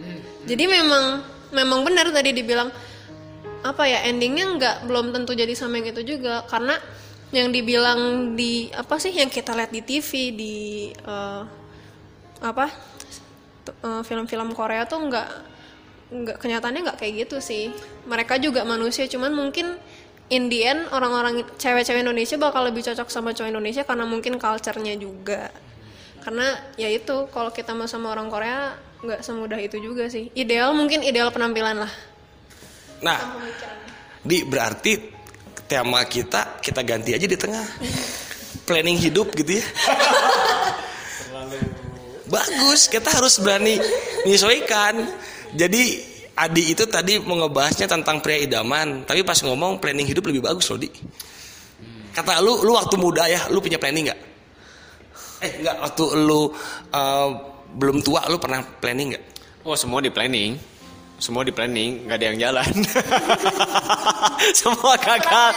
Jadi 0.49 0.65
memang 0.65 1.21
memang 1.53 1.85
benar 1.85 2.09
tadi 2.09 2.33
dibilang 2.33 2.73
apa 3.65 3.85
ya 3.85 4.05
endingnya 4.09 4.45
nggak 4.57 4.77
belum 4.89 5.13
tentu 5.13 5.33
jadi 5.37 5.53
sama 5.53 5.81
yang 5.81 5.93
itu 5.93 6.17
juga 6.17 6.45
karena 6.49 6.77
yang 7.33 7.49
dibilang 7.53 8.33
di 8.37 8.69
apa 8.73 8.97
sih 8.97 9.13
yang 9.13 9.29
kita 9.29 9.53
lihat 9.53 9.73
di 9.73 9.81
TV 9.85 10.11
di 10.33 10.57
eh, 10.93 11.43
apa 12.41 12.67
eh, 13.69 14.03
film-film 14.09 14.57
Korea 14.57 14.89
tuh 14.89 15.05
nggak 15.05 15.29
nggak 16.13 16.37
kenyataannya 16.41 16.81
nggak 16.91 16.99
kayak 17.01 17.29
gitu 17.29 17.41
sih. 17.41 17.73
Mereka 18.05 18.37
juga 18.43 18.67
manusia 18.67 19.09
cuman 19.09 19.33
mungkin 19.33 19.79
in 20.33 20.49
the 20.49 20.65
end 20.65 20.89
orang-orang 20.93 21.45
cewek-cewek 21.61 22.01
Indonesia 22.01 22.37
bakal 22.41 22.65
lebih 22.65 22.85
cocok 22.85 23.09
sama 23.13 23.37
cowok 23.37 23.53
Indonesia 23.53 23.85
karena 23.85 24.05
mungkin 24.09 24.41
culture-nya 24.41 24.97
juga. 24.97 25.53
Karena 26.25 26.57
ya 26.81 26.89
itu 26.89 27.29
kalau 27.29 27.53
kita 27.53 27.77
mau 27.77 27.85
sama 27.85 28.17
orang 28.17 28.33
Korea 28.33 28.73
nggak 29.05 29.21
semudah 29.21 29.61
itu 29.61 29.77
juga 29.77 30.09
sih. 30.09 30.33
Ideal 30.33 30.73
mungkin 30.73 31.05
ideal 31.05 31.29
penampilan 31.29 31.85
lah. 31.85 31.93
Nah 33.05 33.21
di 34.25 34.41
berarti 34.49 34.97
tema 35.69 36.01
kita 36.09 36.65
kita 36.65 36.81
ganti 36.81 37.13
aja 37.13 37.29
di 37.29 37.37
tengah. 37.37 37.65
Planning 38.65 38.97
hidup 38.97 39.29
gitu 39.37 39.61
ya. 39.61 39.65
Bagus 42.33 42.89
kita 42.89 43.13
harus 43.13 43.37
berani 43.37 43.77
menyesuaikan 44.25 45.05
jadi 45.55 46.13
Adi 46.35 46.75
itu 46.75 46.83
tadi 46.91 47.23
mau 47.23 47.39
ngebahasnya 47.39 47.87
tentang 47.87 48.19
pria 48.19 48.43
idaman 48.43 49.07
tapi 49.07 49.23
pas 49.23 49.39
ngomong 49.39 49.79
planning 49.79 50.11
hidup 50.11 50.27
lebih 50.27 50.43
bagus 50.43 50.67
loh 50.67 50.83
di 50.83 50.91
kata 52.11 52.43
lu 52.43 52.67
lu 52.67 52.75
waktu 52.75 52.99
muda 52.99 53.31
ya 53.31 53.47
lu 53.55 53.63
punya 53.63 53.79
planning 53.79 54.11
nggak 54.11 54.21
eh 55.47 55.53
nggak 55.63 55.77
waktu 55.79 56.05
lu 56.27 56.51
eh, 56.91 57.29
belum 57.79 58.03
tua 58.03 58.27
lu 58.27 58.43
pernah 58.43 58.67
planning 58.67 59.15
nggak 59.15 59.25
Oh 59.65 59.73
semua 59.73 60.05
di 60.05 60.13
planning, 60.13 60.61
semua 61.17 61.41
di 61.41 61.49
planning, 61.49 62.05
nggak 62.05 62.17
ada 62.21 62.27
yang 62.29 62.37
jalan. 62.37 62.69
semua 64.61 65.01
gagal. 65.01 65.57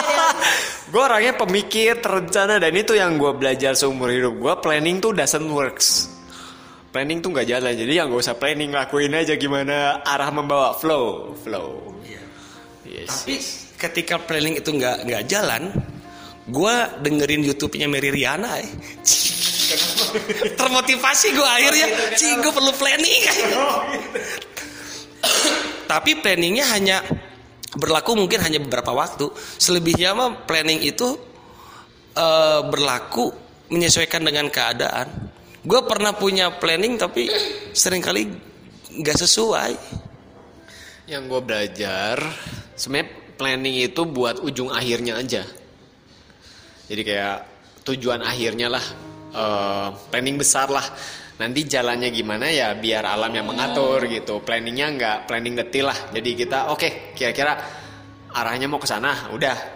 gue 0.94 1.02
orangnya 1.02 1.34
pemikir, 1.34 1.98
terencana 1.98 2.62
dan 2.62 2.70
itu 2.70 2.94
yang 2.94 3.18
gue 3.18 3.34
belajar 3.34 3.74
seumur 3.74 4.14
hidup 4.14 4.38
gue. 4.38 4.54
Planning 4.62 5.02
tuh 5.02 5.10
doesn't 5.10 5.50
works. 5.50 6.06
Planning 6.96 7.20
tuh 7.20 7.28
nggak 7.28 7.44
jalan, 7.44 7.76
jadi 7.76 7.92
yang 7.92 8.08
gak 8.08 8.24
usah 8.24 8.40
planning, 8.40 8.72
lakuin 8.72 9.12
aja 9.12 9.36
gimana 9.36 10.00
arah 10.00 10.32
membawa 10.32 10.72
flow, 10.72 11.36
flow. 11.36 11.92
Yes. 12.88 13.12
Tapi 13.12 13.36
ketika 13.76 14.16
planning 14.16 14.64
itu 14.64 14.72
nggak 14.72 15.04
nggak 15.04 15.22
jalan, 15.28 15.76
gue 16.48 16.74
dengerin 17.04 17.44
YouTube-nya 17.44 17.84
Mary 17.84 18.08
Riana. 18.08 18.56
Eh. 18.64 18.70
Termotivasi 20.64 21.36
gue 21.36 21.44
akhirnya, 21.44 22.16
cing 22.16 22.40
gue 22.40 22.48
perlu 22.48 22.72
planning. 22.72 23.22
Tapi 25.92 26.16
planningnya 26.16 26.64
hanya 26.72 27.04
berlaku 27.76 28.16
mungkin 28.16 28.40
hanya 28.40 28.56
beberapa 28.56 28.96
waktu. 28.96 29.28
Selebihnya 29.60 30.16
mah 30.16 30.48
planning 30.48 30.80
itu 30.80 31.12
eh, 32.16 32.60
berlaku 32.64 33.36
menyesuaikan 33.68 34.24
dengan 34.24 34.48
keadaan. 34.48 35.25
Gue 35.66 35.80
pernah 35.82 36.14
punya 36.14 36.54
planning 36.62 36.94
tapi 36.94 37.26
sering 37.74 37.98
kali 37.98 38.30
nggak 39.02 39.18
sesuai. 39.18 39.72
Yang 41.10 41.22
gue 41.26 41.40
belajar, 41.42 42.16
sebenarnya 42.78 43.34
planning 43.34 43.76
itu 43.82 44.06
buat 44.06 44.38
ujung 44.46 44.70
akhirnya 44.70 45.18
aja. 45.18 45.42
Jadi 46.86 47.02
kayak 47.02 47.38
tujuan 47.82 48.22
akhirnya 48.22 48.70
lah, 48.70 48.84
eh, 49.34 49.88
planning 50.14 50.38
besar 50.38 50.70
lah. 50.70 50.86
Nanti 51.36 51.68
jalannya 51.68 52.08
gimana 52.14 52.48
ya 52.48 52.72
biar 52.78 53.02
alam 53.04 53.28
yang 53.34 53.50
mengatur 53.50 54.06
gitu. 54.06 54.40
Planningnya 54.40 54.86
nggak 54.94 55.18
planning 55.28 55.58
detil 55.58 55.90
lah. 55.90 55.98
Jadi 56.14 56.30
kita 56.46 56.70
oke 56.70 57.12
kira-kira 57.12 57.52
arahnya 58.32 58.70
mau 58.70 58.78
ke 58.78 58.86
sana, 58.86 59.34
udah. 59.34 59.74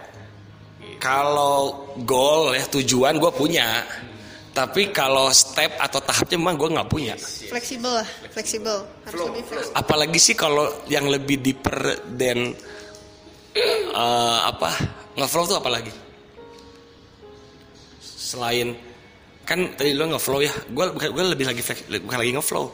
Kalau 0.97 1.93
goal 2.07 2.55
ya 2.55 2.65
tujuan 2.65 3.17
gue 3.17 3.31
punya, 3.33 3.85
Tapi 4.51 4.91
kalau 4.91 5.31
step 5.31 5.79
atau 5.79 6.03
tahapnya 6.03 6.35
memang 6.35 6.59
gue 6.59 6.69
nggak 6.75 6.89
punya. 6.91 7.15
Fleksibel 7.47 8.03
lah, 8.03 8.07
fleksibel. 8.35 8.83
Harus 9.07 9.19
lebih 9.31 9.43
fleksibel. 9.47 9.79
Apalagi 9.79 10.19
sih 10.19 10.35
kalau 10.35 10.67
yang 10.91 11.07
lebih 11.07 11.39
deeper 11.39 12.03
dan 12.19 12.51
eh, 13.95 14.39
apa 14.43 14.75
ngeflow 15.15 15.47
tuh 15.47 15.57
apalagi? 15.63 15.95
Selain 18.03 18.75
kan 19.47 19.71
tadi 19.79 19.95
lo 19.95 20.11
ngeflow 20.11 20.43
ya, 20.43 20.51
gue 20.51 20.85
gue 20.99 21.23
lebih 21.31 21.47
lagi 21.47 21.63
bukan 22.03 22.19
lagi 22.19 22.31
ngeflow. 22.35 22.65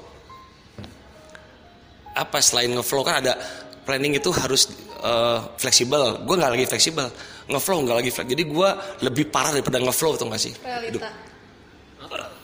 Apa 2.18 2.42
selain 2.42 2.74
ngeflow 2.74 3.06
kan 3.06 3.22
ada 3.22 3.38
planning 3.86 4.18
itu 4.18 4.34
harus 4.34 4.74
eh, 4.98 5.40
fleksibel. 5.62 6.26
Gue 6.26 6.42
nggak 6.42 6.58
lagi 6.58 6.66
fleksibel, 6.66 7.06
ngeflow 7.54 7.86
nggak 7.86 7.98
lagi 8.02 8.10
fleksibel. 8.10 8.34
Jadi 8.34 8.44
gue 8.50 8.70
lebih 9.06 9.30
parah 9.30 9.54
daripada 9.54 9.78
ngeflow 9.78 10.18
tuh 10.18 10.26
nggak 10.26 10.42
sih? 10.42 10.58
Hidup. 10.90 11.06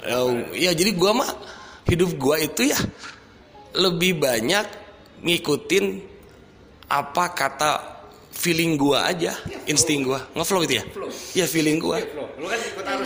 Eh, 0.04 0.30
ya 0.68 0.72
jadi 0.76 0.92
gua 0.94 1.12
mah 1.16 1.32
hidup 1.88 2.20
gua 2.20 2.36
itu 2.40 2.68
ya 2.68 2.80
lebih 3.74 4.20
banyak 4.20 4.66
ngikutin 5.24 5.86
apa 6.92 7.32
kata 7.32 7.72
feeling 8.34 8.76
gua 8.76 9.08
aja, 9.08 9.32
insting 9.70 10.04
gua, 10.04 10.20
ngeflow 10.36 10.66
itu 10.68 10.82
ya. 10.82 10.84
Ya 11.34 11.46
feeling 11.48 11.80
gua. 11.80 12.02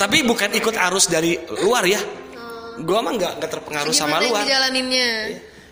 Tapi 0.01 0.25
bukan 0.25 0.49
ikut 0.57 0.75
arus 0.89 1.05
dari 1.07 1.37
luar 1.61 1.85
ya. 1.85 2.01
Gua 2.81 3.05
mah 3.05 3.13
nggak 3.13 3.33
nggak 3.41 3.51
terpengaruh 3.51 3.93
sama 3.93 4.17
Gimana 4.17 4.25
luar. 4.33 4.41
dijalaninnya? 4.45 5.09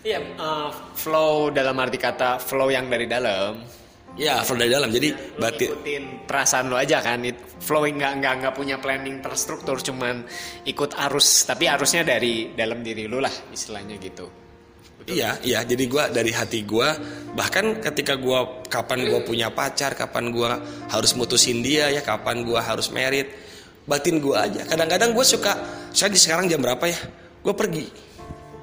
Iya, 0.06 0.18
eh, 0.22 0.68
flow 0.94 1.50
dalam 1.50 1.74
arti 1.82 1.98
kata 1.98 2.38
flow 2.38 2.70
yang 2.70 2.86
dari 2.86 3.10
dalam. 3.10 3.58
Ya 4.16 4.40
flow 4.40 4.56
dari 4.56 4.72
dalam. 4.72 4.88
Jadi 4.88 5.12
batin 5.36 5.76
Ikutin 5.76 6.04
perasaan 6.24 6.72
lo 6.72 6.80
aja 6.80 7.04
kan, 7.04 7.20
it, 7.20 7.36
flowing 7.60 8.00
nggak 8.00 8.12
nggak 8.16 8.34
nggak 8.40 8.54
punya 8.56 8.76
planning 8.80 9.20
terstruktur, 9.20 9.76
cuman 9.76 10.24
ikut 10.64 10.96
arus, 10.96 11.44
tapi 11.44 11.68
arusnya 11.68 12.00
dari 12.00 12.56
dalam 12.56 12.80
diri 12.80 13.04
lo 13.04 13.20
lah, 13.20 13.32
istilahnya 13.52 14.00
gitu. 14.00 14.26
Iya, 15.06 15.38
iya. 15.44 15.60
Jadi 15.62 15.84
gua 15.86 16.10
dari 16.10 16.34
hati 16.34 16.66
gua 16.66 16.96
bahkan 17.36 17.78
ketika 17.78 18.16
gua 18.18 18.64
kapan 18.66 19.06
gua 19.06 19.20
punya 19.22 19.52
pacar, 19.52 19.94
kapan 19.94 20.32
gua 20.32 20.58
harus 20.90 21.12
mutusin 21.14 21.60
dia 21.62 21.92
ya, 21.92 22.00
kapan 22.02 22.42
gua 22.42 22.64
harus 22.64 22.90
merit, 22.90 23.30
batin 23.86 24.18
gua 24.18 24.48
aja. 24.48 24.64
Kadang-kadang 24.66 25.12
gua 25.14 25.22
suka, 25.22 25.52
saya 25.92 26.10
di 26.10 26.18
sekarang 26.18 26.50
jam 26.50 26.58
berapa 26.58 26.82
ya? 26.88 26.98
Gua 27.44 27.54
pergi 27.54 27.86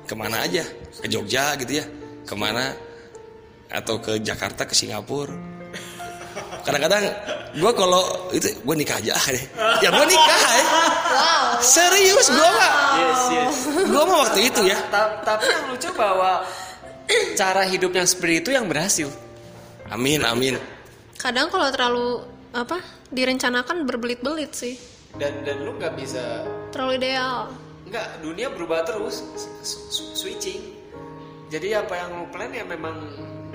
ke 0.04 0.18
mana 0.18 0.44
aja, 0.44 0.68
ke 1.00 1.08
Jogja 1.08 1.56
gitu 1.62 1.80
ya, 1.80 1.86
ke 2.28 2.36
mana 2.36 2.76
atau 3.74 3.98
ke 3.98 4.22
Jakarta, 4.22 4.70
ke 4.70 4.78
Singapura. 4.78 5.34
Kadang-kadang 6.64 7.04
gua 7.60 7.72
kalau 7.76 8.04
itu 8.32 8.48
gua 8.64 8.78
nikah 8.78 8.96
aja 9.02 9.18
deh. 9.28 9.46
Ya 9.84 9.92
gua 9.92 10.08
nikah 10.08 10.40
ya. 10.40 10.66
Serius 11.60 12.32
gua 12.32 12.50
mah. 12.56 12.72
Yes, 12.96 13.22
yes. 13.36 13.56
Gua 13.92 14.04
mah 14.08 14.18
waktu 14.24 14.40
itu 14.48 14.62
ya. 14.72 14.80
Tapi 15.28 15.44
yang 15.44 15.66
lucu 15.74 15.90
bahwa 15.92 16.48
cara 17.36 17.68
hidup 17.68 17.92
yang 17.92 18.08
seperti 18.08 18.48
itu 18.48 18.50
yang 18.56 18.66
berhasil. 18.72 19.12
Amin, 19.92 20.24
amin. 20.24 20.56
Kadang 21.20 21.52
kalau 21.52 21.68
terlalu 21.70 22.24
apa 22.56 22.80
direncanakan 23.12 23.84
berbelit-belit 23.84 24.56
sih. 24.56 24.76
Dan 25.20 25.46
dan 25.46 25.62
lu 25.62 25.78
nggak 25.78 25.94
bisa 26.00 26.48
Terlalu 26.74 26.98
ideal. 26.98 27.52
Enggak, 27.86 28.08
dunia 28.26 28.48
berubah 28.50 28.82
terus, 28.82 29.22
switching. 30.18 30.74
Jadi 31.54 31.78
apa 31.78 31.94
yang 31.94 32.10
lu 32.18 32.26
plan 32.34 32.50
ya 32.50 32.66
memang 32.66 32.98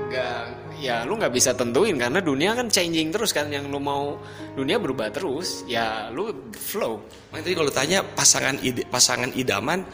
nggak, 0.08 0.40
ya 0.80 1.04
lu 1.04 1.20
nggak 1.20 1.32
bisa 1.32 1.52
tentuin 1.52 1.94
karena 2.00 2.18
dunia 2.24 2.56
kan 2.56 2.66
changing 2.72 3.12
terus 3.12 3.30
kan. 3.36 3.52
Yang 3.52 3.68
lu 3.68 3.78
mau 3.78 4.16
dunia 4.56 4.80
berubah 4.80 5.12
terus, 5.12 5.62
ya 5.68 6.08
lu 6.08 6.32
flow. 6.56 7.04
Makanya 7.30 7.44
tadi 7.44 7.54
kalau 7.54 7.72
tanya 7.72 7.98
pasangan 8.02 8.56
ide, 8.64 8.82
pasangan 8.88 9.30
idaman, 9.36 9.84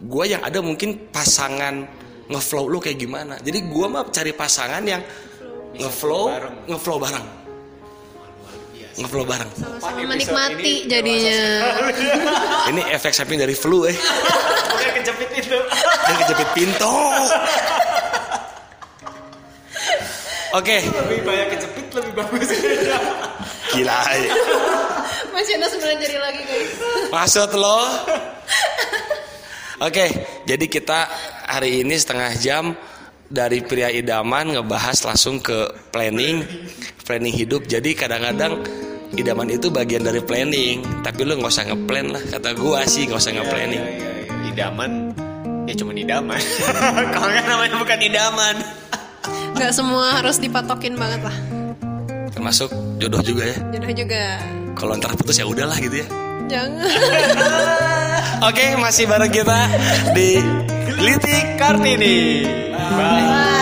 gue 0.00 0.24
yang 0.24 0.42
ada 0.42 0.58
mungkin 0.64 1.12
pasangan 1.12 1.84
ngeflow 2.28 2.64
lu 2.68 2.78
kayak 2.80 2.98
gimana. 2.98 3.36
Jadi 3.40 3.58
gue 3.68 3.86
mah 3.88 4.08
cari 4.08 4.32
pasangan 4.32 4.82
yang 4.84 5.02
ngeflow, 5.78 6.32
ngeflow 6.68 6.96
bareng, 7.00 7.26
ngeflow 8.98 9.24
bareng. 9.24 9.50
Sama-sama 9.56 10.00
menikmati 10.04 10.84
ini 10.84 10.90
jadinya. 10.90 11.40
Ini 12.72 12.82
efek 12.96 13.12
samping 13.14 13.38
dari 13.40 13.54
flu 13.56 13.84
eh, 13.88 13.94
Udah 13.94 14.92
kejepit 14.96 15.30
itu. 15.40 15.58
dan 16.04 16.14
kejepit 16.24 16.48
pintu. 16.56 16.92
Oke, 20.56 20.80
lebih 20.80 21.20
banyak 21.28 21.46
kejepit 21.52 21.86
lebih 21.92 22.12
bagus. 22.16 22.48
gila. 23.76 24.00
eh. 24.16 24.32
Masih 25.28 25.60
ada 25.60 25.66
sembilan 25.68 25.96
jari 26.00 26.18
lagi 26.18 26.40
guys. 26.48 26.72
Maksud 27.12 27.50
lo? 27.52 27.78
Oke, 29.78 30.06
jadi 30.48 30.64
kita 30.66 31.06
hari 31.46 31.84
ini 31.84 31.94
setengah 31.94 32.32
jam 32.40 32.72
dari 33.28 33.60
pria 33.60 33.92
idaman 33.92 34.56
ngebahas 34.56 35.04
langsung 35.04 35.38
ke 35.38 35.68
planning, 35.92 36.42
planning 37.04 37.34
hidup. 37.36 37.68
Jadi 37.68 37.92
kadang-kadang 37.92 38.64
idaman 39.14 39.52
itu 39.52 39.68
bagian 39.68 40.02
dari 40.02 40.24
planning, 40.24 40.80
tapi 41.04 41.28
lu 41.28 41.36
nggak 41.38 41.52
usah 41.52 41.68
ngeplan 41.68 42.08
lah. 42.10 42.22
Kata 42.24 42.56
gua 42.56 42.88
sih 42.88 43.04
nggak 43.04 43.20
usah 43.20 43.32
ngeplanning. 43.36 43.84
Idaman, 44.48 45.12
ya 45.68 45.74
cuma 45.76 45.92
idaman. 45.94 46.40
Kalau 47.14 47.28
kan 47.30 47.44
namanya 47.44 47.76
bukan 47.76 47.98
idaman. 48.00 48.56
Nggak 49.58 49.74
semua 49.74 50.06
harus 50.14 50.38
dipatokin 50.38 50.94
banget 50.94 51.26
lah. 51.26 51.36
Termasuk 52.30 52.70
jodoh 53.02 53.18
juga 53.26 53.50
ya. 53.50 53.58
Jodoh 53.74 53.92
juga. 53.92 54.22
Kalau 54.78 54.94
ntar 54.94 55.18
putus 55.18 55.42
ya 55.42 55.46
udahlah 55.50 55.74
gitu 55.82 56.06
ya. 56.06 56.08
Jangan. 56.46 56.86
Oke, 58.48 58.78
masih 58.78 59.10
bareng 59.10 59.34
kita 59.34 59.66
di 60.14 60.38
Litik 61.02 61.58
Kartini. 61.58 62.46
Bye. 62.70 63.57